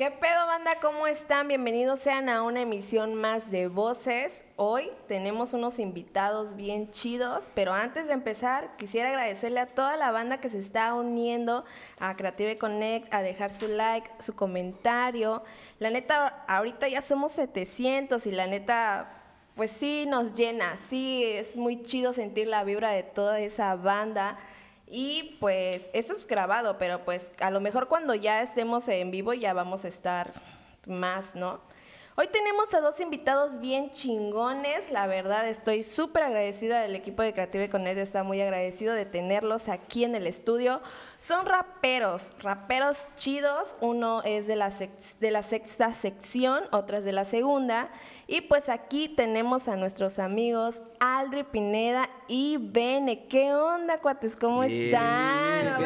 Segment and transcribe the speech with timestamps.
[0.00, 0.78] ¿Qué pedo, banda?
[0.80, 1.46] ¿Cómo están?
[1.48, 4.42] Bienvenidos sean a una emisión más de Voces.
[4.56, 10.10] Hoy tenemos unos invitados bien chidos, pero antes de empezar, quisiera agradecerle a toda la
[10.10, 11.66] banda que se está uniendo
[11.98, 15.42] a Creative Connect, a dejar su like, su comentario.
[15.78, 19.10] La neta, ahorita ya somos 700 y la neta,
[19.54, 24.38] pues sí nos llena, sí es muy chido sentir la vibra de toda esa banda.
[24.90, 29.32] Y pues esto es grabado, pero pues a lo mejor cuando ya estemos en vivo
[29.32, 30.32] ya vamos a estar
[30.84, 31.60] más, ¿no?
[32.16, 37.32] Hoy tenemos a dos invitados bien chingones, la verdad estoy súper agradecida del equipo de
[37.32, 40.82] Creative Connect, está muy agradecido de tenerlos aquí en el estudio.
[41.20, 44.72] Son raperos, raperos chidos, uno es de la,
[45.20, 47.90] de la sexta sección, otra es de la segunda,
[48.26, 53.26] y pues aquí tenemos a nuestros amigos Aldri Pineda y Bene.
[53.26, 54.34] ¿Qué onda, cuates?
[54.34, 55.76] ¿Cómo están?
[55.78, 55.84] ¿Qué,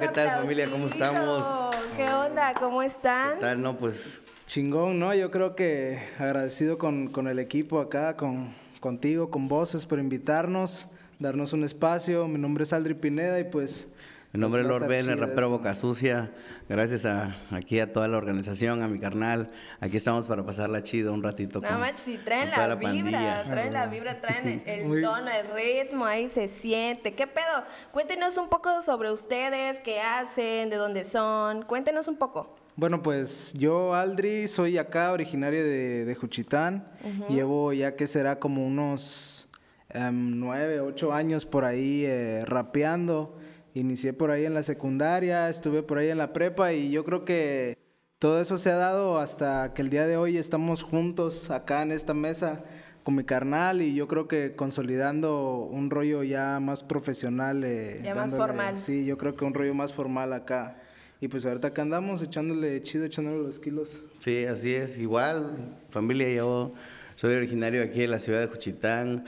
[0.00, 0.68] ¿qué tal, familia?
[0.68, 1.76] ¿Cómo estamos?
[1.96, 2.54] ¿Qué onda?
[2.54, 3.34] ¿Cómo están?
[3.34, 3.62] ¿Qué tal?
[3.62, 5.14] No, pues Chingón, ¿no?
[5.14, 10.88] Yo creo que agradecido con, con el equipo acá, con, contigo, con Voces, por invitarnos,
[11.22, 12.28] darnos un espacio.
[12.28, 13.92] Mi nombre es Aldri Pineda y pues...
[14.34, 16.30] Mi nombre es Lord Ben, el rapero Boca Sucia.
[16.66, 19.52] Gracias a aquí a toda la organización, a mi carnal.
[19.78, 21.60] Aquí estamos para pasarla chido un ratito.
[21.60, 26.30] No manches, si traen la, vibra, traen la vibra, traen el, tono, el ritmo, ahí
[26.30, 27.14] se siente.
[27.14, 27.62] ¿Qué pedo?
[27.92, 31.64] Cuéntenos un poco sobre ustedes, qué hacen, de dónde son.
[31.64, 32.56] Cuéntenos un poco.
[32.74, 36.88] Bueno, pues yo, Aldri, soy acá originario de, de Juchitán.
[37.28, 39.46] Llevo ya que será como unos
[39.94, 43.38] um, nueve, ocho años por ahí eh, rapeando.
[43.74, 47.24] Inicié por ahí en la secundaria, estuve por ahí en la prepa y yo creo
[47.24, 47.78] que
[48.18, 51.92] todo eso se ha dado hasta que el día de hoy estamos juntos acá en
[51.92, 52.64] esta mesa
[53.02, 57.64] con mi carnal y yo creo que consolidando un rollo ya más profesional.
[57.64, 58.78] Eh, ya más formal.
[58.80, 60.76] Sí, yo creo que un rollo más formal acá.
[61.20, 64.00] Y pues ahorita acá andamos echándole chido, echándole los kilos.
[64.20, 64.98] Sí, así es.
[64.98, 66.72] Igual, familia, yo
[67.14, 69.24] soy originario aquí de la ciudad de Juchitán.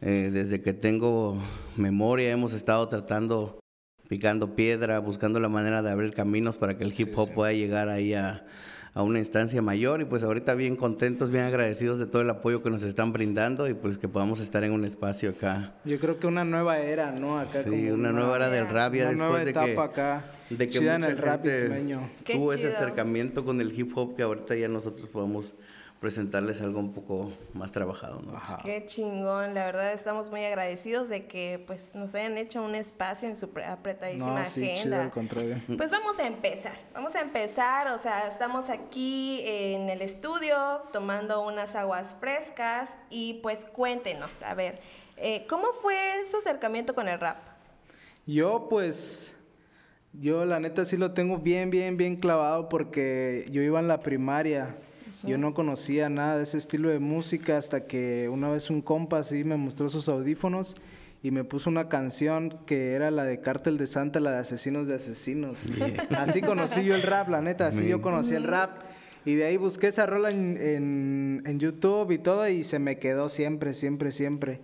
[0.00, 1.42] Eh, desde que tengo
[1.76, 3.58] memoria hemos estado tratando,
[4.08, 7.88] picando piedra, buscando la manera de abrir caminos para que el hip hop pueda llegar
[7.88, 8.44] ahí a,
[8.94, 12.62] a una instancia mayor y pues ahorita bien contentos, bien agradecidos de todo el apoyo
[12.62, 15.74] que nos están brindando y pues que podamos estar en un espacio acá.
[15.84, 17.38] Yo creo que una nueva era, ¿no?
[17.38, 20.24] Acá sí, una, nueva era del rap ya después de que acá.
[20.50, 21.88] de que mucha gente
[22.32, 25.54] tuvo ese acercamiento con el hip hop que ahorita ya nosotros podemos
[26.00, 28.20] presentarles algo un poco más trabajado.
[28.22, 28.38] ¿no?
[28.62, 33.28] Qué chingón, la verdad estamos muy agradecidos de que pues nos hayan hecho un espacio
[33.28, 35.10] en su apretadísima agenda.
[35.76, 41.44] Pues vamos a empezar, vamos a empezar, o sea, estamos aquí en el estudio tomando
[41.44, 44.80] unas aguas frescas y pues cuéntenos, a ver,
[45.16, 47.38] eh, ¿cómo fue su acercamiento con el rap?
[48.26, 49.34] Yo pues...
[50.14, 54.00] Yo la neta sí lo tengo bien, bien, bien clavado porque yo iba en la
[54.00, 54.74] primaria
[55.22, 59.18] yo no conocía nada de ese estilo de música hasta que una vez un compa
[59.18, 60.76] así me mostró sus audífonos
[61.22, 64.86] y me puso una canción que era la de Cártel de Santa, la de Asesinos
[64.86, 65.58] de Asesinos.
[66.10, 68.82] Así conocí yo el rap, la neta, así yo conocí el rap.
[69.24, 73.28] Y de ahí busqué esa rola en, en YouTube y todo y se me quedó
[73.28, 74.60] siempre, siempre, siempre.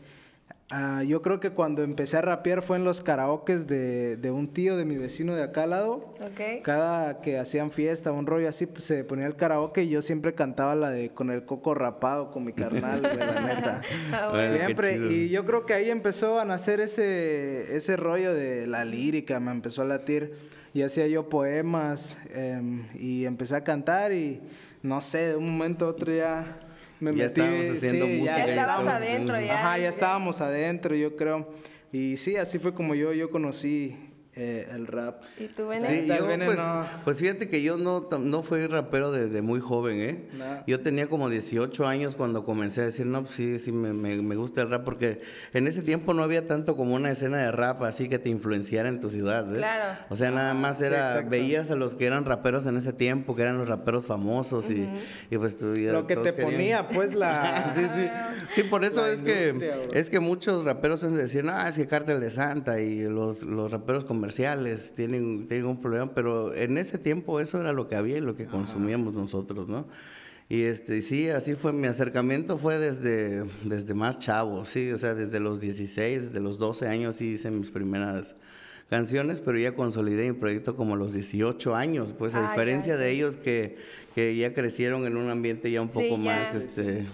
[0.70, 4.48] Ah, yo creo que cuando empecé a rapear fue en los karaokes de, de un
[4.48, 6.14] tío de mi vecino de acá al lado.
[6.62, 10.34] Cada que hacían fiesta, un rollo así, pues se ponía el karaoke y yo siempre
[10.34, 13.82] cantaba la de con el coco rapado con mi carnal, la neta.
[14.12, 14.96] Ah, siempre.
[14.96, 19.50] Y yo creo que ahí empezó a nacer ese, ese rollo de la lírica, me
[19.50, 20.34] empezó a latir.
[20.72, 24.40] Y hacía yo poemas em, y empecé a cantar y
[24.82, 26.58] no sé, de un momento a otro ya
[27.00, 28.36] ya estábamos haciendo música.
[28.36, 29.54] Ya, estábamos adentro, ya.
[29.54, 31.48] Ajá, ya estábamos adentro, yo creo.
[31.92, 33.96] Y sí, así fue como yo, yo conocí
[34.36, 35.22] eh, el rap.
[35.38, 36.60] ¿Y tú, Sí, yo, pues,
[37.04, 40.24] pues, fíjate que yo no, no fui rapero desde muy joven, ¿eh?
[40.66, 44.34] Yo tenía como 18 años cuando comencé a decir, no, pues sí, sí, me, me,
[44.34, 45.20] gusta el rap, porque
[45.52, 48.88] en ese tiempo no había tanto como una escena de rap así que te influenciara
[48.88, 49.58] en tu ciudad, ¿ves?
[49.58, 49.98] Claro.
[50.08, 53.42] O sea, nada más era, veías a los que eran raperos en ese tiempo, que
[53.42, 54.88] eran los raperos famosos, y,
[55.30, 55.74] y, pues tú...
[55.76, 57.72] Lo que te ponía, pues, la...
[57.74, 58.08] sí, sí.
[58.48, 62.30] Sí, por eso es que, es que muchos raperos decían, ah, es que Cártel de
[62.30, 67.40] Santa, y los, los raperos con comerciales tienen, tienen un problema, pero en ese tiempo
[67.40, 69.86] eso era lo que había y lo que consumíamos nosotros, ¿no?
[70.48, 75.14] Y este, sí, así fue, mi acercamiento fue desde, desde más chavo, sí, o sea,
[75.14, 78.34] desde los 16, desde los 12 años sí hice mis primeras
[78.90, 82.50] canciones, pero ya consolidé mi proyecto como a los 18 años, pues a Ah, ya,
[82.50, 83.76] diferencia de ellos que,
[84.14, 86.36] que ya crecieron en un ambiente ya un Sí, poco ya.
[86.36, 87.06] más, este,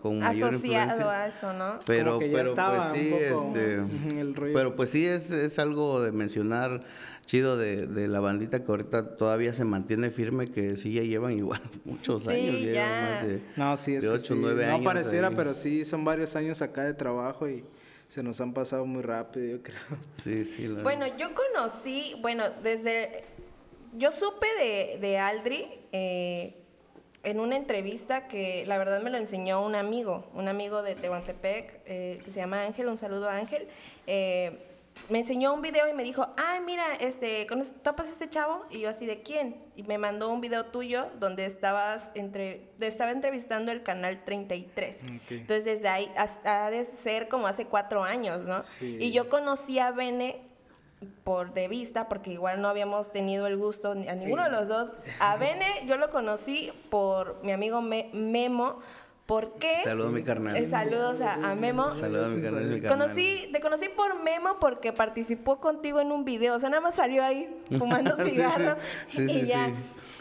[0.00, 1.10] con mayor Asociado influencia.
[1.10, 1.78] a eso, ¿no?
[1.86, 3.74] Pero, Como que ya pero estaba pues sí, un poco, este,
[4.20, 4.54] el rollo.
[4.54, 6.82] pero pues sí es, es algo de mencionar
[7.26, 11.32] chido de, de la bandita que ahorita todavía se mantiene firme, que sí ya llevan
[11.36, 13.08] igual muchos Sí, años, llevan ya.
[13.14, 14.40] más de, No, sí, es de que 8 sí.
[14.40, 14.84] 9 No años.
[14.84, 15.34] pareciera, ahí.
[15.36, 17.64] pero sí, son varios años acá de trabajo y
[18.10, 19.78] se nos han pasado muy rápido, yo creo.
[20.16, 23.22] Sí, sí, la- Bueno, yo conocí, bueno, desde...
[23.96, 26.54] Yo supe de, de Aldri eh,
[27.22, 31.80] en una entrevista que la verdad me lo enseñó un amigo, un amigo de Tehuantepec
[31.86, 33.66] eh, que se llama Ángel, un saludo a Ángel.
[34.06, 34.58] eh,
[35.08, 38.64] me enseñó un video y me dijo, ay, mira, este, ¿conoces- ¿topas a este chavo?
[38.70, 39.56] Y yo así, ¿de quién?
[39.74, 44.96] Y me mandó un video tuyo donde estabas entre, estaba entrevistando el canal 33.
[45.02, 45.30] Ok.
[45.32, 46.12] Entonces, desde ahí,
[46.44, 48.62] ha de ser como hace cuatro años, ¿no?
[48.62, 48.98] Sí.
[49.00, 50.42] Y yo conocí a Bene
[51.24, 54.90] por de vista, porque igual no habíamos tenido el gusto a ninguno de los dos.
[55.18, 58.80] A Bene yo lo conocí por mi amigo Me- Memo,
[59.30, 59.78] porque...
[59.84, 60.56] Saludo a mi carnal.
[60.56, 61.92] Eh, saludos a, a Memo.
[61.92, 63.06] Saludos a mi carnal, es mi carnal.
[63.08, 66.96] Conocí, te conocí por Memo porque participó contigo en un video, o sea, nada más
[66.96, 67.48] salió ahí
[67.78, 68.30] fumando Sí, sí.
[68.30, 69.70] cigarros Sí, y sí, ya.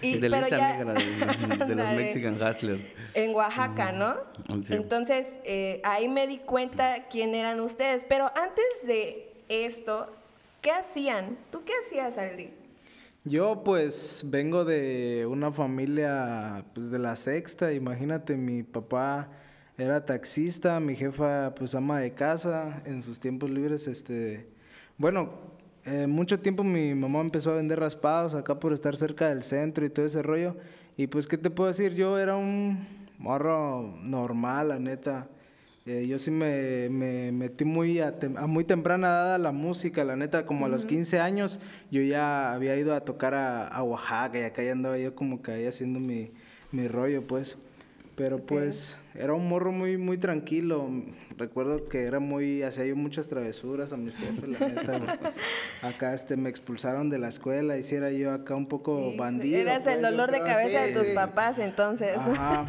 [0.04, 1.88] Y- de pero ya- negra de, de los.
[1.96, 2.86] Mexican Hustlers.
[3.16, 4.16] En Oaxaca, ¿no?
[4.64, 4.76] Sí.
[4.76, 8.06] Entonces, eh, ahí me di cuenta quién eran ustedes.
[8.08, 10.14] Pero antes de esto,
[10.62, 11.36] ¿qué hacían?
[11.52, 12.52] ¿Tú qué hacías, Aldi?
[13.30, 19.30] Yo pues vengo de una familia pues de la sexta, imagínate, mi papá
[19.78, 24.50] era taxista, mi jefa pues ama de casa, en sus tiempos libres este,
[24.98, 25.30] bueno,
[25.86, 29.86] eh, mucho tiempo mi mamá empezó a vender raspados acá por estar cerca del centro
[29.86, 30.56] y todo ese rollo,
[30.98, 35.30] y pues qué te puedo decir, yo era un morro normal, la neta.
[35.86, 39.52] Eh, yo sí me, me metí muy a, tem- a muy temprana edad a la
[39.52, 41.60] música, la neta, como a los 15 años
[41.90, 45.42] yo ya había ido a tocar a, a Oaxaca y acá ya andaba yo como
[45.42, 46.32] que ahí haciendo mi,
[46.72, 47.58] mi rollo, pues.
[48.16, 50.90] Pero pues era un morro muy, muy tranquilo.
[51.38, 55.00] Recuerdo que era muy, hacía yo muchas travesuras a mis jefes, la neta.
[55.82, 59.58] acá este, me expulsaron de la escuela, hiciera yo acá un poco Hijo, bandido.
[59.58, 61.14] Eras el pues, yo dolor de cabeza sí, de tus sí.
[61.16, 62.18] papás, entonces.
[62.18, 62.66] Ajá,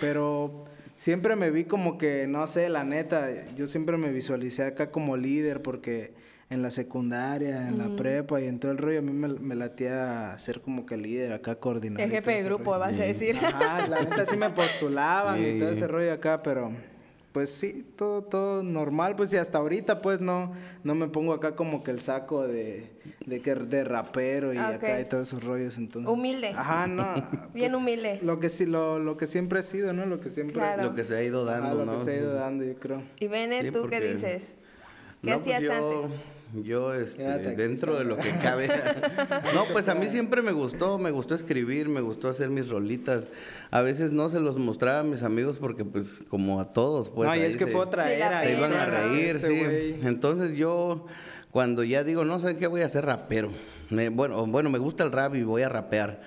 [0.00, 0.64] pero
[0.96, 5.16] siempre me vi como que, no sé, la neta, yo siempre me visualicé acá como
[5.16, 6.14] líder porque
[6.50, 9.54] en la secundaria, en la prepa y en todo el rollo, a mí me, me
[9.54, 12.04] latía ser como que líder acá, coordinador.
[12.04, 12.78] El jefe de grupo, rollo.
[12.80, 13.36] vas a decir.
[13.38, 16.70] Ajá, la neta sí me postulaban y todo ese rollo acá, pero
[17.34, 20.52] pues sí, todo, todo normal, pues y hasta ahorita pues no,
[20.84, 22.92] no me pongo acá como que el saco de,
[23.26, 26.08] de, que, de rapero y Ah, acá y todos esos rollos, entonces.
[26.08, 26.50] Humilde.
[26.54, 27.02] Ajá, no.
[27.52, 28.20] Bien pues, humilde.
[28.22, 30.06] Lo que sí, lo, lo que siempre he sido, ¿no?
[30.06, 30.54] Lo que siempre...
[30.54, 30.84] Claro.
[30.84, 31.98] Lo que se ha ido dando, lo ¿no?
[31.98, 33.02] que se ha ido dando, yo creo.
[33.18, 34.54] Y Bene, Sí, ¿tú porque- qué dices?
[35.20, 36.20] ¿Qué No, pues hacías yo, antes?
[36.62, 37.22] Yo este,
[37.56, 38.68] dentro de lo que cabe.
[39.54, 43.26] no, pues a mí siempre me gustó, me gustó escribir, me gustó hacer mis rolitas.
[43.70, 47.28] A veces no se los mostraba a mis amigos porque pues como a todos, pues
[47.28, 48.40] no, y es que se, fue otra era.
[48.40, 50.00] se ahí, iban a reír, Este sí.
[50.06, 51.06] Entonces yo
[51.50, 53.50] cuando ya digo, no sé qué voy a hacer rapero.
[53.90, 56.22] Me- bueno, bueno, me gusta el rap y voy a rapear.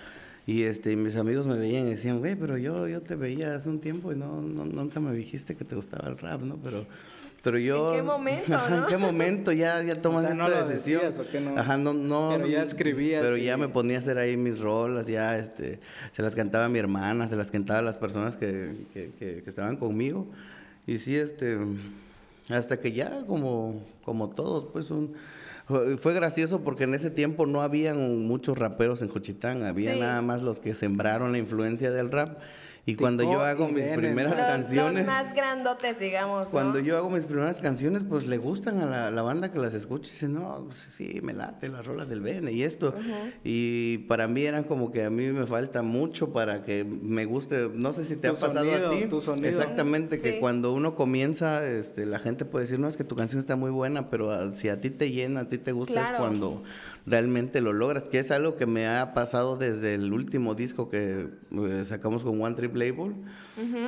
[0.45, 3.67] Y este, mis amigos me veían y decían, güey, pero yo, yo te veía hace
[3.67, 6.55] un tiempo y no, no- nunca me dijiste que te gustaba el rap, ¿no?
[6.63, 6.85] Pero,
[7.55, 8.77] ¿En qué momento, no?
[8.77, 11.01] ¿En qué momento ya, ya tomas sea, no esta lo decisión?
[11.03, 11.57] decías, ¿o qué no?
[11.59, 12.29] Ajá, no, no.
[12.35, 15.79] Pero ya escribías Pero y- ya me ponía a hacer ahí mis rolas, ya este,
[16.11, 19.41] se las cantaba a mi hermana, se las cantaba a las personas que, que, que-
[19.43, 20.27] que estaban conmigo.
[20.85, 21.57] Y sí, este,
[22.49, 25.13] hasta que ya como, como todos, pues un,
[25.67, 29.99] fue- fue gracioso porque en ese tiempo no habían muchos raperos en Juchitán, había Sí.
[29.99, 32.37] nada más los que sembraron la influencia del rap.
[32.87, 35.05] Y cuando yo hago mis primeras Los, los canciones...
[35.05, 36.51] más grandotes, digamos, ¿no?
[36.51, 39.73] Cuando yo hago mis primeras canciones, pues le gustan a la, la banda que las
[39.73, 42.95] escucha y dicen, no, pues, sí, me late las rolas del Bene y esto.
[43.43, 47.69] Y para mí eran como que a mí me falta mucho para que me guste,
[47.73, 49.05] no sé si te Tu ha pasado sonido, a ti.
[49.07, 49.47] tu sonido.
[49.49, 50.37] Exactamente, que Sí.
[50.39, 53.69] cuando uno comienza, este, la gente puede decir, no, es que tu canción está muy
[53.71, 56.13] buena, pero ah, si a ti te llena, a ti te gusta, Claro.
[56.13, 56.63] es cuando
[57.05, 61.27] realmente lo logras, que es algo que me ha pasado desde el último disco que
[61.51, 63.15] eh, sacamos con One Trip Label.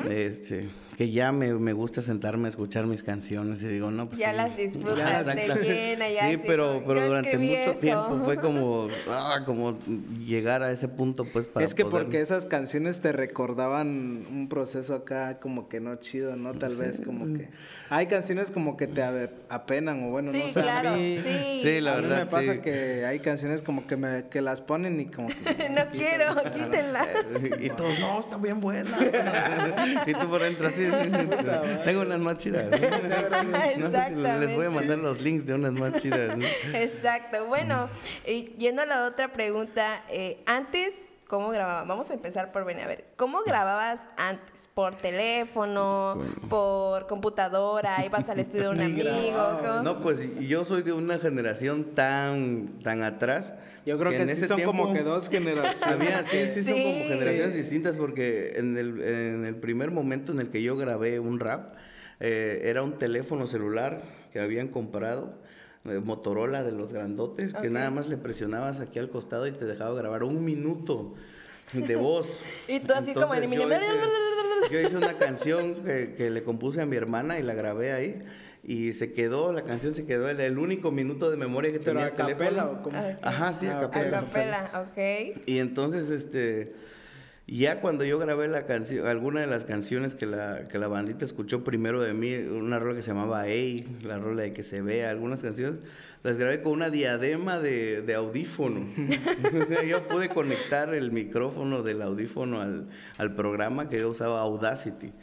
[0.09, 0.67] Este,
[0.99, 4.31] que ya me, me gusta sentarme a escuchar mis canciones y digo, no, pues Ya
[4.31, 4.35] sí.
[4.35, 7.73] las disfrutas, Ya, te llena, ya Sí, así pero, pero durante mucho eso.
[7.75, 9.79] tiempo fue como, ah, como
[10.27, 14.49] llegar a ese punto, pues, para es que poder- porque esas canciones te recordaban un
[14.49, 16.53] proceso acá como que no chido, ¿no?
[16.55, 17.47] Tal vez como que...
[17.89, 19.01] Hay canciones como que te
[19.47, 21.17] apenan o bueno, Sí, no sé, claro, a mí...
[21.23, 21.59] sí.
[21.63, 22.59] Sí, la a mí verdad, me pasa sí.
[22.59, 25.69] que hay canciones como que me que las ponen y como que...
[25.69, 27.07] no quiero, quítenla.
[27.61, 28.97] y todos, no, está bien buena.
[30.05, 32.65] y tú por dentro así, sí, tengo unas más chidas.
[33.77, 36.37] No sé si les voy a mandar los links de unas más chidas.
[36.73, 37.45] Exacto.
[37.45, 37.89] Bueno,
[38.25, 40.93] y yendo a la otra pregunta, eh, antes,
[41.27, 41.83] ¿cómo grababa?
[41.83, 43.05] Vamos a empezar por venir a ver.
[43.15, 44.58] ¿Cómo grababas antes?
[44.79, 46.17] Por teléfono,
[46.49, 49.81] por computadora, ibas al estudio de un amigo.
[49.83, 53.53] No, pues yo soy de una generación tan, tan atrás.
[53.85, 55.83] Yo creo que, sí son como que dos generaciones.
[55.83, 60.39] Había, sí, sí, son como generaciones distintas porque en el, en el primer momento en
[60.39, 61.73] el que yo grabé un rap,
[62.21, 63.97] eh, era un teléfono celular
[64.31, 65.33] que habían comprado.
[65.89, 69.65] Eh, Motorola de los grandotes, que nada más le presionabas aquí al costado y te
[69.65, 71.15] dejaba grabar un minuto
[71.73, 72.43] de voz.
[72.69, 73.49] y tú así como en
[74.71, 78.21] yo hice una canción que, le compuse a mi hermana y la grabé ahí.
[78.61, 82.07] Y se quedó, la canción se quedó el, el único minuto de memoria que tenía
[82.07, 82.79] el teléfono.
[82.93, 84.19] Ah, Ajá, sí, a capela.
[84.19, 85.39] A capela, ok.
[85.45, 86.75] Y entonces, este,
[87.57, 91.25] ya cuando yo grabé la canción, alguna de las canciones que la, que la bandita
[91.25, 94.81] escuchó primero de mí, una rola que se llamaba Ey, la rola de que se
[94.81, 95.79] vea, algunas canciones,
[96.23, 98.87] las grabé con una diadema de, de audífono.
[99.87, 105.13] yo pude conectar el micrófono del audífono al, al, programa que yo usaba Audacity.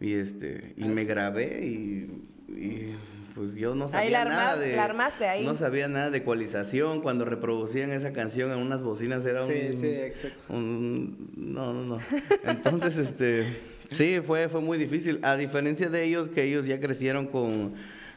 [0.00, 2.26] Y este, y me grabé y
[3.36, 4.80] pues yo no sabía nada de
[5.28, 5.44] ahí.
[5.44, 9.76] no sabía nada de ecualización cuando reproducían esa canción en unas bocinas era un sí
[9.76, 11.98] sí exacto un, no no no
[12.44, 13.58] entonces este
[13.92, 17.74] sí fue fue muy difícil a diferencia de ellos que ellos ya crecieron con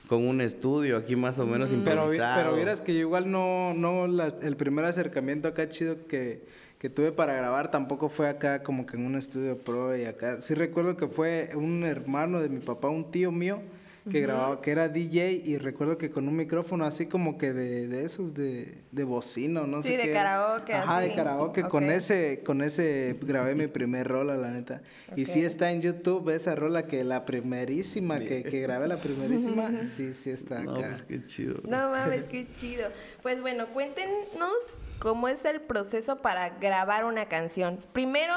[0.07, 2.35] con un estudio aquí más o menos improvisado.
[2.37, 6.41] Pero, pero vieras que yo igual no, no el primer acercamiento acá chido que,
[6.79, 10.41] que tuve para grabar tampoco fue acá como que en un estudio pro y acá.
[10.41, 13.61] Sí recuerdo que fue un hermano de mi papá, un tío mío,
[14.09, 17.87] que grababa, que era DJ y recuerdo que con un micrófono así como que de,
[17.87, 20.73] de esos de, de bocina, no sé sí, de karaoke.
[20.73, 21.63] Ajá, de karaoke.
[21.63, 24.81] Con ese, con ese grabé mi primer rola, la neta.
[25.15, 29.71] Y sí está en YouTube esa rola que la primerísima, que, que grabé la primerísima,
[29.85, 30.71] sí, sí está acá.
[30.71, 31.61] No, pues qué chido.
[31.63, 32.89] No mames, qué chido.
[33.21, 34.53] Pues bueno, cuéntenos
[34.99, 37.79] cómo es el proceso para grabar una canción.
[37.93, 38.33] Primero,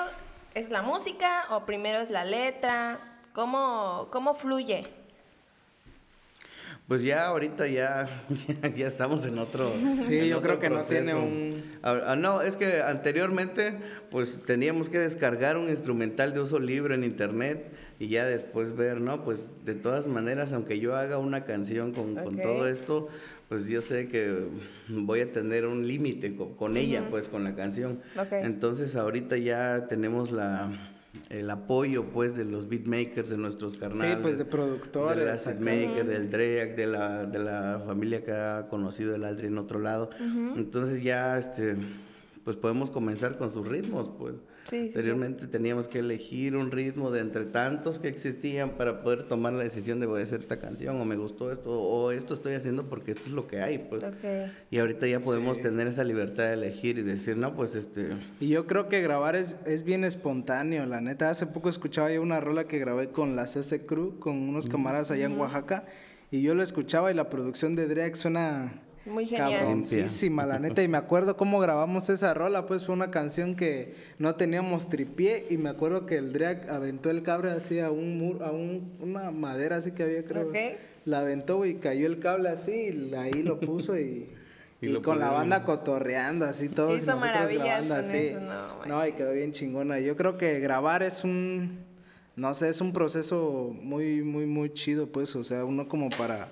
[0.55, 2.99] ¿es la música o primero es la letra?
[3.33, 4.87] ¿Cómo, cómo fluye?
[6.93, 8.07] Pues ya ahorita ya,
[8.77, 9.73] ya, estamos en otro.
[10.07, 11.65] Sí, yo creo que no tiene un.
[11.83, 13.79] Ah, no, es que anteriormente,
[14.11, 19.01] pues teníamos que descargar un instrumental de uso libre en internet y ya después ver,
[19.01, 19.25] ¿no?
[19.25, 23.09] Pues de todas maneras, aunque yo haga una canción con, con todo esto,
[23.49, 24.49] pues yo sé que
[24.89, 28.03] voy a tener un límite con, ella, pues con la canción.
[28.33, 30.69] Entonces ahorita ya tenemos la
[31.29, 34.17] el apoyo pues de los beatmakers de nuestros carnales.
[34.17, 35.19] Sí, pues de productores.
[35.19, 39.49] Del asset maker, del Drake, de la, de la familia que ha conocido el Aldri
[39.49, 40.11] en otro lado.
[40.57, 41.77] Entonces ya este
[42.45, 44.35] pues podemos comenzar con sus ritmos, pues.
[44.71, 49.65] Anteriormente teníamos que elegir un ritmo de entre tantos que existían para poder tomar la
[49.65, 52.89] decisión de voy a hacer esta canción o me gustó esto o esto estoy haciendo
[52.89, 54.03] porque esto es lo que hay, pues.
[54.71, 58.09] Y ahorita ya podemos tener esa libertad de elegir y decir, no, pues este...
[58.41, 61.31] Y yo creo que grabar es, es bien espontáneo, la neta.
[61.31, 65.11] Hace poco escuchaba yo una rola que grabé con la CC Crew, con unos camaradas
[65.11, 65.85] allá en Oaxaca,
[66.31, 68.73] y yo lo escuchaba y la producción de Drake suena
[69.07, 69.83] muy genial.
[70.47, 70.83] La neta.
[70.83, 75.47] Y me acuerdo cómo grabamos esa rola, pues fue una canción que no teníamos tripié
[75.51, 78.93] y me acuerdo que el Drake aventó el cable así a un muro, a un,
[79.01, 80.53] una madera así que había, creo.
[81.05, 84.29] La aventó y cayó el cable así y ahí lo puso y...
[84.81, 87.01] y, con la banda cotorreando así todos.
[87.01, 88.03] Hizo maravillas banda,
[88.41, 90.01] No, no, y quedó bien chingona.
[90.01, 91.81] Yo creo que grabar es un...
[92.35, 95.37] No sé, es un proceso muy, muy, muy chido, pues.
[95.37, 96.49] O sea, uno como para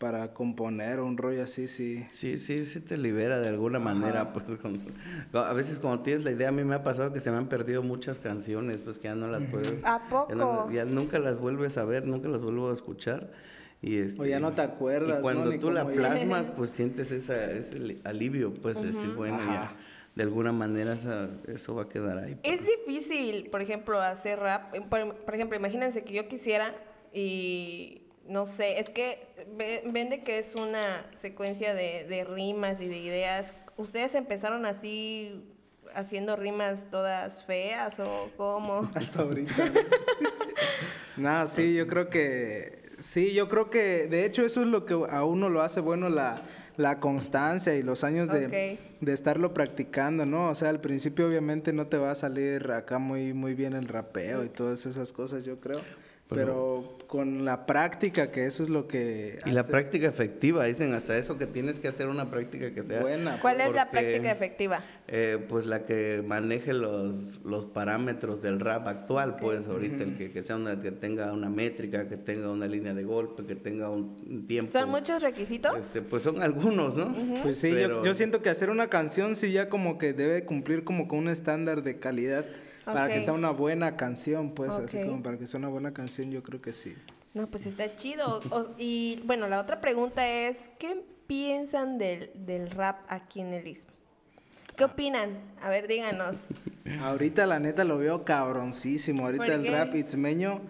[0.00, 2.06] para componer un rollo así, sí.
[2.08, 4.32] Sí, sí, sí te libera de alguna manera.
[4.32, 4.46] Pues,
[5.34, 7.48] a veces cuando tienes la idea, a mí me ha pasado que se me han
[7.48, 9.84] perdido muchas canciones, pues que ya no las puedes...
[9.84, 10.70] ¿A poco?
[10.70, 13.30] Ya, nunca las vuelves a ver, nunca las vuelvo a escuchar.
[13.82, 15.18] Y este, o ya no te acuerdas.
[15.18, 19.76] Y cuando tú la plasmas, pues sientes esa, ese alivio, pues decir, bueno, ya
[20.14, 20.96] de alguna manera
[21.46, 22.38] eso va a quedar ahí.
[22.42, 24.74] Es difícil, por ejemplo, hacer rap.
[24.88, 26.74] por ejemplo, imagínense que yo quisiera
[27.12, 29.26] y no sé, es que
[29.86, 33.52] vende que es una secuencia de, rimas y de ideas.
[33.76, 35.44] ¿Ustedes empezaron así
[35.94, 38.90] haciendo rimas todas feas o cómo?
[38.94, 39.72] Hasta ahorita.
[41.16, 44.94] Nada, sí, yo creo que sí, yo creo que de hecho eso es lo que
[44.94, 46.42] a uno lo hace bueno la,
[46.76, 50.50] la constancia y los años de, de, estarlo practicando, ¿no?
[50.50, 53.88] O sea, al principio obviamente no te va a salir acá muy, muy bien el
[53.88, 55.80] rapeo y todas esas cosas, yo creo.
[56.30, 59.40] Pero con la práctica, que eso es lo que...
[59.44, 63.00] Y la práctica efectiva, dicen hasta eso que tienes que hacer una práctica que sea
[63.00, 63.40] buena.
[63.42, 64.78] ¿Cuál es la práctica efectiva?
[65.08, 70.30] Eh, pues la que maneje los, los parámetros del rap actual, pues ahorita el que,
[70.30, 73.90] que, sea una, que tenga una métrica, que tenga una línea de golpe, que tenga
[73.90, 74.70] un tiempo.
[74.70, 75.76] ¿Son muchos requisitos?
[75.80, 77.12] Este, pues son algunos, ¿no?
[77.42, 80.84] Pues sí, yo, yo siento que hacer una canción sí ya como que debe cumplir
[80.84, 82.44] como con un estándar de calidad.
[82.84, 86.30] Para que sea una buena canción, pues, así como para que sea una buena canción,
[86.30, 86.94] yo creo que sí.
[87.34, 88.40] No, pues está chido.
[88.78, 93.92] y bueno, la otra pregunta es, ¿qué piensan del, del rap aquí en el Istmo?
[94.76, 95.38] ¿Qué opinan?
[95.62, 96.38] A ver, díganos.
[97.02, 99.26] Ahorita la neta lo veo cabroncísimo.
[99.26, 100.62] Ahorita el rap itzmeño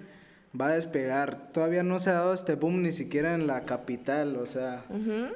[0.58, 1.52] va a despegar.
[1.52, 4.84] Todavía no se ha dado este boom ni siquiera en la capital, o sea,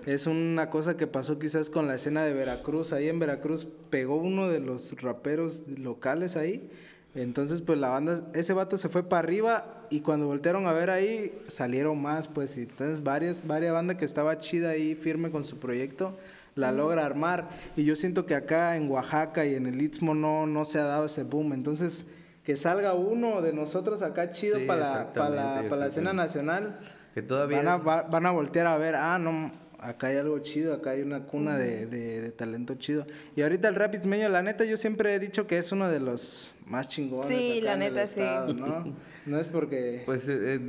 [0.06, 2.92] es una cosa que pasó quizás con la escena de Veracruz.
[2.92, 6.68] Ahí en Veracruz pegó uno de los raperos locales ahí.
[7.14, 10.90] Entonces, pues la banda, ese vato se fue para arriba y cuando voltearon a ver
[10.90, 15.44] ahí, salieron más, pues, y entonces varias, varias bandas que estaba chida ahí, firme con
[15.44, 16.18] su proyecto,
[16.56, 17.50] la logra armar.
[17.76, 20.86] Y yo siento que acá en Oaxaca y en el Istmo no, no se ha
[20.86, 21.52] dado ese boom.
[21.52, 22.04] Entonces,
[22.44, 26.78] que salga uno de nosotros acá chido para, la, para, la, escena nacional.
[27.14, 30.74] Que todavía van a, van a voltear a ver, ah, no, acá hay algo chido,
[30.74, 33.06] acá hay una cuna de, de, talento chido.
[33.36, 36.00] Y ahorita el rap medio, la neta, yo siempre he dicho que es uno de
[36.00, 37.28] los más chingones.
[37.28, 38.20] Sí, la neta, sí.
[38.20, 38.94] ¿no?
[39.26, 40.02] no es porque...
[40.04, 40.60] Pues eh, eh,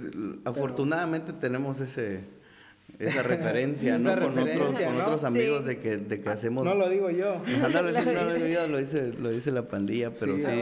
[0.46, 2.35] afortunadamente tenemos ese
[3.00, 4.13] esa referencia, ¿no?
[4.20, 6.65] con otros, con otros amigos de, que, de que hacemos.
[6.65, 7.42] No lo digo yo.
[7.62, 10.62] no lo digo yo, lo dice, lo dice la pandilla, pero sí,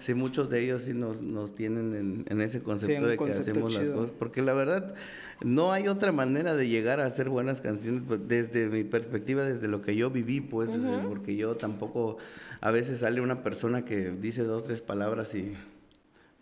[0.00, 3.72] sí, muchos de ellos sí nos, nos tienen en, en ese concepto de que hacemos
[3.72, 4.10] las cosas.
[4.18, 4.94] Porque la verdad,
[5.42, 9.68] no hay otra manera de llegar a hacer buenas canciones pues, desde mi perspectiva, desde
[9.68, 10.70] lo que yo viví, pues,
[11.08, 12.18] porque yo tampoco,
[12.60, 15.54] a veces sale una persona que dice dos, tres palabras y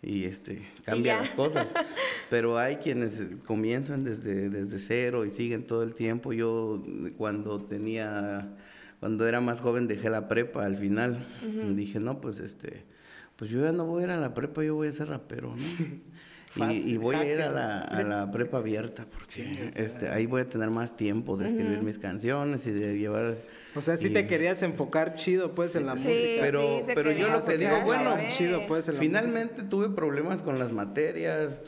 [0.03, 1.73] y este cambia las cosas.
[2.29, 6.33] Pero hay quienes comienzan desde, desde cero y siguen todo el tiempo.
[6.33, 6.83] Yo
[7.17, 8.49] cuando tenía,
[8.99, 11.25] cuando era más joven dejé la prepa al final.
[11.75, 12.83] Dije, no, pues este,
[13.37, 15.55] pues yo ya no voy a ir a la prepa, yo voy a ser rapero,
[15.55, 16.71] ¿no?
[16.71, 20.47] y, voy a ir a la, a la prepa abierta porque este, ahí voy a
[20.47, 23.35] tener más tiempo de escribir mis canciones y de llevar
[23.75, 26.13] o sea, si te querías enfocar chido, pues, en la música.
[26.41, 31.61] Pero, pero yo lo que digo, bueno, chido, pues, finalmente tuve problemas con las materias,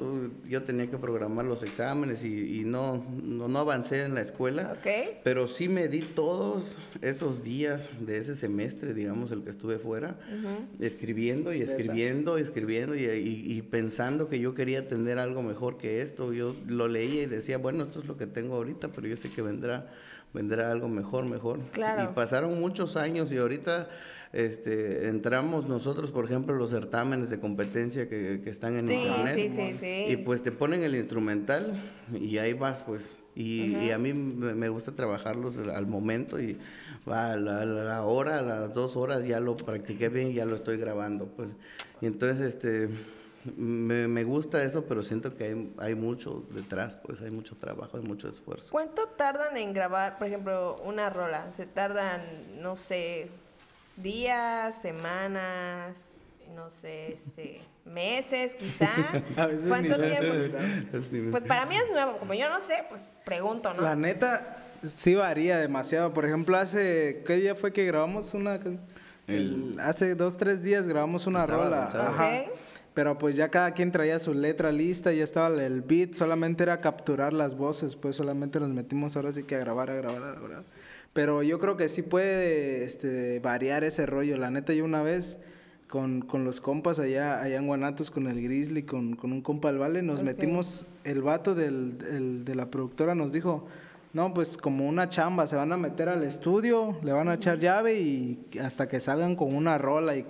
[0.48, 4.78] yo tenía que programar los exámenes y, no, no, avancé en la escuela.
[5.24, 10.18] Pero sí me di todos esos días de ese semestre, digamos, el que estuve fuera,
[10.80, 16.02] escribiendo y escribiendo y escribiendo y, y, pensando que yo quería tener algo mejor que
[16.02, 16.34] esto.
[16.34, 19.30] Yo lo leía y decía, bueno, esto es lo que tengo ahorita, pero yo sé
[19.30, 19.92] que vendrá
[20.36, 21.60] vendrá algo mejor, mejor.
[21.76, 23.88] Y pasaron muchos años y ahorita
[24.34, 30.10] este, entramos nosotros, por ejemplo, los certámenes de competencia que, están en internet.
[30.10, 31.74] y pues te ponen el instrumental
[32.14, 33.16] y ahí vas, pues.
[33.34, 36.58] Y, a mí me gusta trabajarlos al momento y
[37.10, 40.78] va a la, hora, a las dos horas ya lo practiqué bien, ya lo estoy
[40.78, 41.50] grabando, pues.
[42.02, 42.90] Y entonces, este
[43.56, 47.98] me, me, gusta eso, pero siento que hay, hay, mucho detrás, pues hay mucho trabajo,
[47.98, 48.70] hay mucho esfuerzo.
[48.72, 51.52] ¿Cuánto tardan en grabar, por ejemplo, una rola?
[51.56, 52.22] ¿Se tardan,
[52.60, 53.30] no sé,
[53.98, 55.96] días, semanas,
[56.56, 58.92] no sé, este, meses quizá?
[59.68, 61.32] ¿Cuánto tiempo?
[61.32, 63.82] Pues para mí es nuevo, como yo no sé, pues pregunto, ¿no?
[63.82, 66.14] La neta sí varía demasiado.
[66.14, 68.60] Por ejemplo, hace, ¿qué día fue que grabamos una?
[69.28, 71.86] El, hace dos, tres días grabamos una rola.
[71.86, 72.46] Ajá.
[72.96, 76.80] Pero pues ya cada quien traía su letra lista, ya estaba el beat, solamente era
[76.80, 80.40] capturar las voces, pues solamente nos metimos ahora sí que a grabar, a grabar, a
[80.40, 80.64] grabar.
[81.12, 84.38] Pero yo creo que sí puede este, variar ese rollo.
[84.38, 85.42] La neta, yo una vez
[85.90, 89.70] con, con los compas allá, allá en Guanatos, con el Grizzly, con, con un compa
[89.70, 93.68] al Vale, nos metimos, el vato del, de la productora nos dijo,
[94.14, 97.60] no, pues como una chamba, se van a meter al estudio, le van a echar
[97.60, 100.26] llave y hasta que salgan con una rola y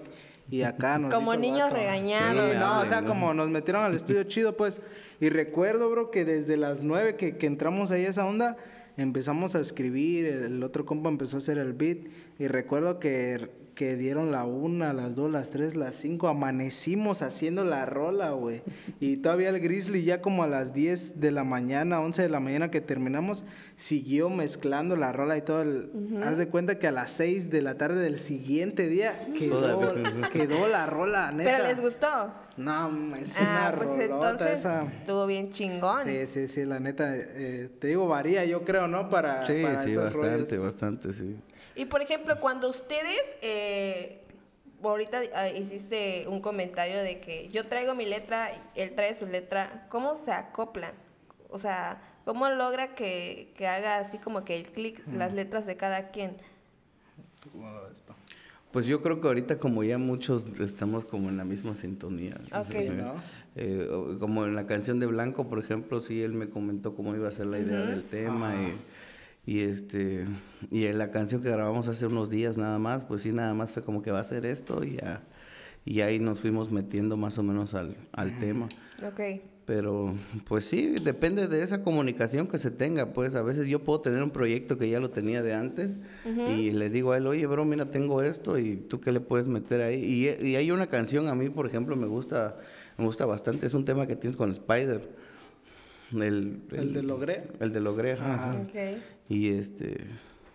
[0.49, 2.55] y acá nos Como niños regañados.
[2.55, 4.81] no, o sea, como nos metieron al estudio chido, pues.
[5.19, 8.57] Y recuerdo, bro, que desde las nueve que, que entramos ahí a esa onda,
[8.97, 11.99] empezamos a escribir, el otro compa empezó a hacer el beat.
[12.37, 17.65] Y recuerdo que que dieron la una, las dos, las tres, las cinco, amanecimos haciendo
[17.65, 18.61] la rola, güey.
[19.01, 22.39] Y todavía el Grizzly ya como a las 10 de la mañana, 11 de la
[22.39, 23.43] mañana que terminamos,
[23.75, 25.61] siguió mezclando la rola y todo.
[25.61, 25.91] El,
[26.23, 29.93] Haz de cuenta que a las 6 de la tarde del siguiente día quedó,
[30.31, 31.51] quedó la rola, neta.
[31.51, 32.33] ¿Pero les gustó?
[32.57, 34.65] No, es ah, una pues entonces
[34.99, 36.03] estuvo bien chingón.
[36.05, 39.09] Sí, sí, sí, la neta, eh, te digo, varía yo creo, ¿no?
[39.09, 41.35] Para, sí, sí, bastante, bastante, sí.
[41.75, 44.21] Y por ejemplo, cuando ustedes, eh,
[44.81, 49.87] ahorita ah, hiciste un comentario de que yo traigo mi letra, él trae su letra,
[49.89, 50.93] ¿cómo se acoplan?
[51.49, 55.77] O sea, ¿cómo logra que, que haga así como que el clic las letras de
[55.77, 56.37] cada quien?
[58.71, 62.35] Pues yo creo que ahorita como ya muchos estamos como en la misma sintonía.
[62.53, 62.71] Ok.
[62.71, 63.15] Eh, ¿no?
[63.55, 67.27] eh, como en la canción de Blanco, por ejemplo, sí, él me comentó cómo iba
[67.29, 68.75] a ser la idea del tema y,
[69.45, 70.25] y, este
[70.71, 73.71] y en la canción que grabamos hace unos días nada más, pues sí, nada más
[73.71, 75.23] fue como que va a ser esto y ya
[75.85, 78.67] y ahí nos fuimos metiendo más o menos al, al tema.
[79.07, 79.21] Ok.
[79.67, 80.13] Pero,
[80.47, 83.13] pues sí, depende de esa comunicación que se tenga.
[83.13, 86.69] Pues a veces yo puedo tener un proyecto que ya lo tenía de antes y
[86.71, 89.81] le digo a él, oye, bro, mira, tengo esto y tú qué le puedes meter
[89.81, 90.03] ahí.
[90.03, 92.57] Y, y hay una canción, a mí, por ejemplo, me gusta,
[92.97, 93.65] me gusta bastante.
[93.65, 95.01] Es un tema que tienes con Spider.
[96.13, 97.47] El, ¿El de Logré?
[97.59, 98.63] El de Logré, ajá, Ajá.
[98.71, 98.79] sí.
[99.29, 99.97] Y este,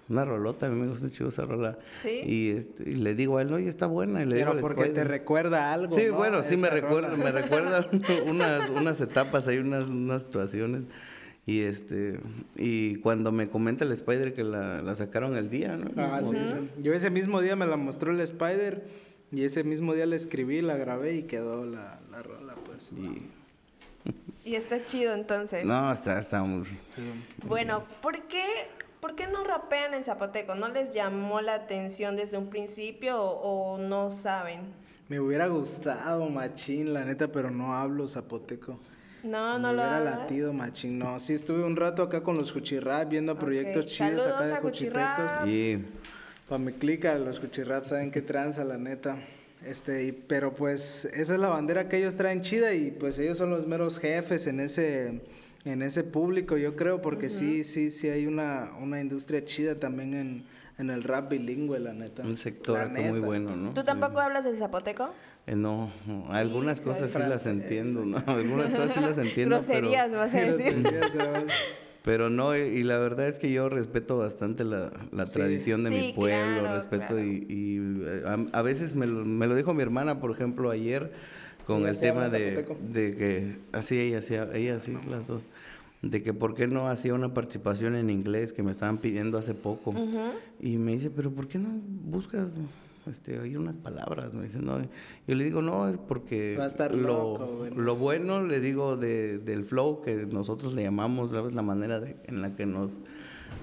[0.08, 1.78] una rolota, a mí me gusta chido esa rola.
[2.02, 2.20] ¿Sí?
[2.24, 4.22] Y, este, y le digo a él, oye, está buena.
[4.22, 5.08] Y le Pero digo porque te Spider.
[5.08, 5.96] recuerda algo.
[5.96, 6.14] Sí, ¿no?
[6.16, 7.88] bueno, sí me recuerda, me recuerda
[8.26, 10.84] unas, unas etapas, hay unas, unas situaciones.
[11.46, 12.20] Y este,
[12.56, 15.88] y cuando me comenta el Spider que la, la sacaron el día, ¿no?
[15.90, 16.60] El Ah, mismo sí, día.
[16.76, 16.82] sí.
[16.82, 18.84] Yo ese mismo día me la mostró el Spider
[19.32, 22.90] y ese mismo día la escribí, la grabé y quedó la, la rola, pues.
[22.92, 23.22] Y-
[24.50, 25.64] Y está chido entonces.
[25.64, 26.66] no, está, está muy...
[27.46, 28.42] Bueno, ¿por qué,
[28.98, 30.56] ¿por qué no rapean en zapoteco?
[30.56, 34.62] ¿No les llamó la atención desde un principio o, o no saben?
[35.08, 38.76] Me hubiera gustado, machín, la neta, pero no hablo zapoteco.
[39.22, 40.98] No, no me lo latido, machín.
[40.98, 44.54] No, sí estuve un rato acá con los Cuchirrap viendo proyectos chidos acá Saludos de
[44.54, 45.16] a Cuchirrap.
[45.16, 45.48] Cuchitecos.
[45.48, 45.84] Y
[46.48, 49.16] Para mi clica, los Cuchirrap saben qué tranza, la neta.
[49.66, 53.36] Este, y- pero pues esa es la bandera que ellos traen chida y pues ellos
[53.38, 55.20] son los meros jefes en ese
[55.66, 60.14] en ese público, yo creo, porque sí, sí, sí hay una, una industria chida también
[60.14, 60.44] en,
[60.78, 62.22] en el rap bilingüe, la neta.
[62.22, 63.74] un sector acá muy bueno, ¿no?
[63.74, 65.10] ¿Tú tampoco hablas de zapoteco?
[65.46, 65.92] Eh, no,
[66.30, 68.22] algunas cosas sí las entiendo, ¿no?
[68.26, 70.18] Algunas cosas sí las entiendo, Groserías, pero...
[70.18, 70.74] vas a decir.
[72.02, 75.34] Pero no, y, y la verdad es que yo respeto bastante la, la Sí.
[75.34, 77.22] tradición de Sí, mi pueblo, claro, respeto claro.
[77.24, 80.70] y, y, eh, a, a veces me lo, me lo dijo mi hermana, por ejemplo,
[80.70, 81.12] ayer
[81.66, 85.42] con ¿Ella el tema de, de que, así ella, sí, ella sí, las dos,
[86.02, 89.52] de que por qué no hacía una participación en inglés que me estaban pidiendo hace
[89.54, 89.94] poco.
[90.58, 92.48] Y me dice, pero ¿por qué no buscas
[93.10, 94.32] este, oír unas palabras?
[94.32, 94.78] Me dice, no.
[95.26, 97.06] Yo le digo, no, es porque Va a estar lo,
[97.38, 97.74] loco, güey.
[97.74, 101.54] lo bueno, le digo, de, del flow que nosotros le llamamos, ¿sabes?
[101.54, 102.98] La manera de- en la que nos,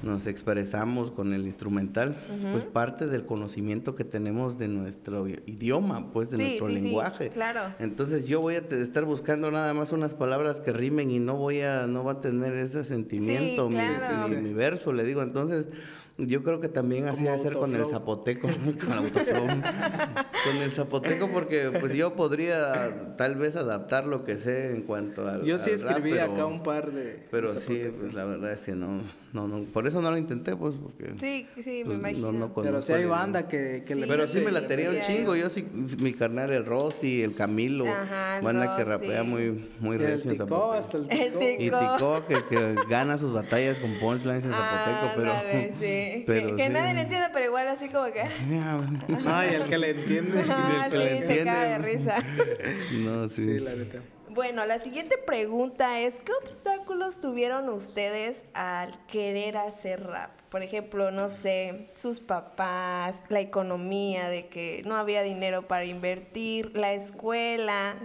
[0.04, 2.16] nos expresamos con el instrumental,
[2.52, 6.82] pues parte del conocimiento que tenemos de nuestro idioma, pues de Sí, nuestro sí, sí,
[6.82, 7.30] lenguaje.
[7.30, 7.62] claro.
[7.80, 11.62] Entonces yo voy a estar buscando nada más unas palabras que rimen y no voy
[11.62, 14.28] a, no va a tener ese sentimiento mi- claro.
[14.30, 15.22] mi, mi verso, le digo.
[15.24, 15.68] Entonces,
[16.17, 18.47] yo creo que también así Como de ser con el zapoteco,
[18.86, 19.45] con autoflow.
[19.47, 25.27] con el zapoteco, porque pues yo podría tal vez adaptar lo que sé en cuanto
[25.27, 25.43] al.
[25.43, 27.25] Yo sí al rap, escribí pero- acá un par de...
[27.30, 29.01] Pero sí, pues la verdad es que no,
[29.34, 29.63] no, no.
[29.65, 31.13] Por eso no lo intenté, pues, porque.
[31.19, 32.32] Sí, sí, me pues, imagino.
[32.32, 33.17] no, no Pero hay el idioma.
[33.19, 33.99] banda que, que Sí.
[34.01, 34.08] le...
[34.08, 35.36] Pero sí me Sí, latería un chingo.
[35.36, 35.67] Yo sí,
[35.99, 40.32] mi carnal, el Rosti, el Camilo, Ajá, el banda que rapea muy, muy el recio
[40.32, 40.73] en Zapoteco.
[40.73, 41.39] hasta el El ticó.
[41.39, 41.80] tic- Y Tico.
[41.80, 45.34] Tico, que, que gana sus batallas con punchlines en Zapoteco, pero...
[45.80, 46.07] Sí.
[46.26, 46.74] Pero que, que sí.
[46.74, 48.24] nadie le entiende, pero igual así como que...
[49.08, 50.43] No, y el que le entiende.
[50.50, 51.78] Ah, que le sí, se cae de entiende.
[51.80, 52.24] risa.
[52.93, 53.43] No, sí.
[53.43, 54.00] Sí, la neta.
[54.30, 60.30] Bueno, la siguiente pregunta es, ¿qué obstáculos tuvieron ustedes al querer hacer rap?
[60.50, 66.78] Por ejemplo, no sé, sus papás, la economía, de que no había dinero para invertir,
[66.78, 67.96] la escuela.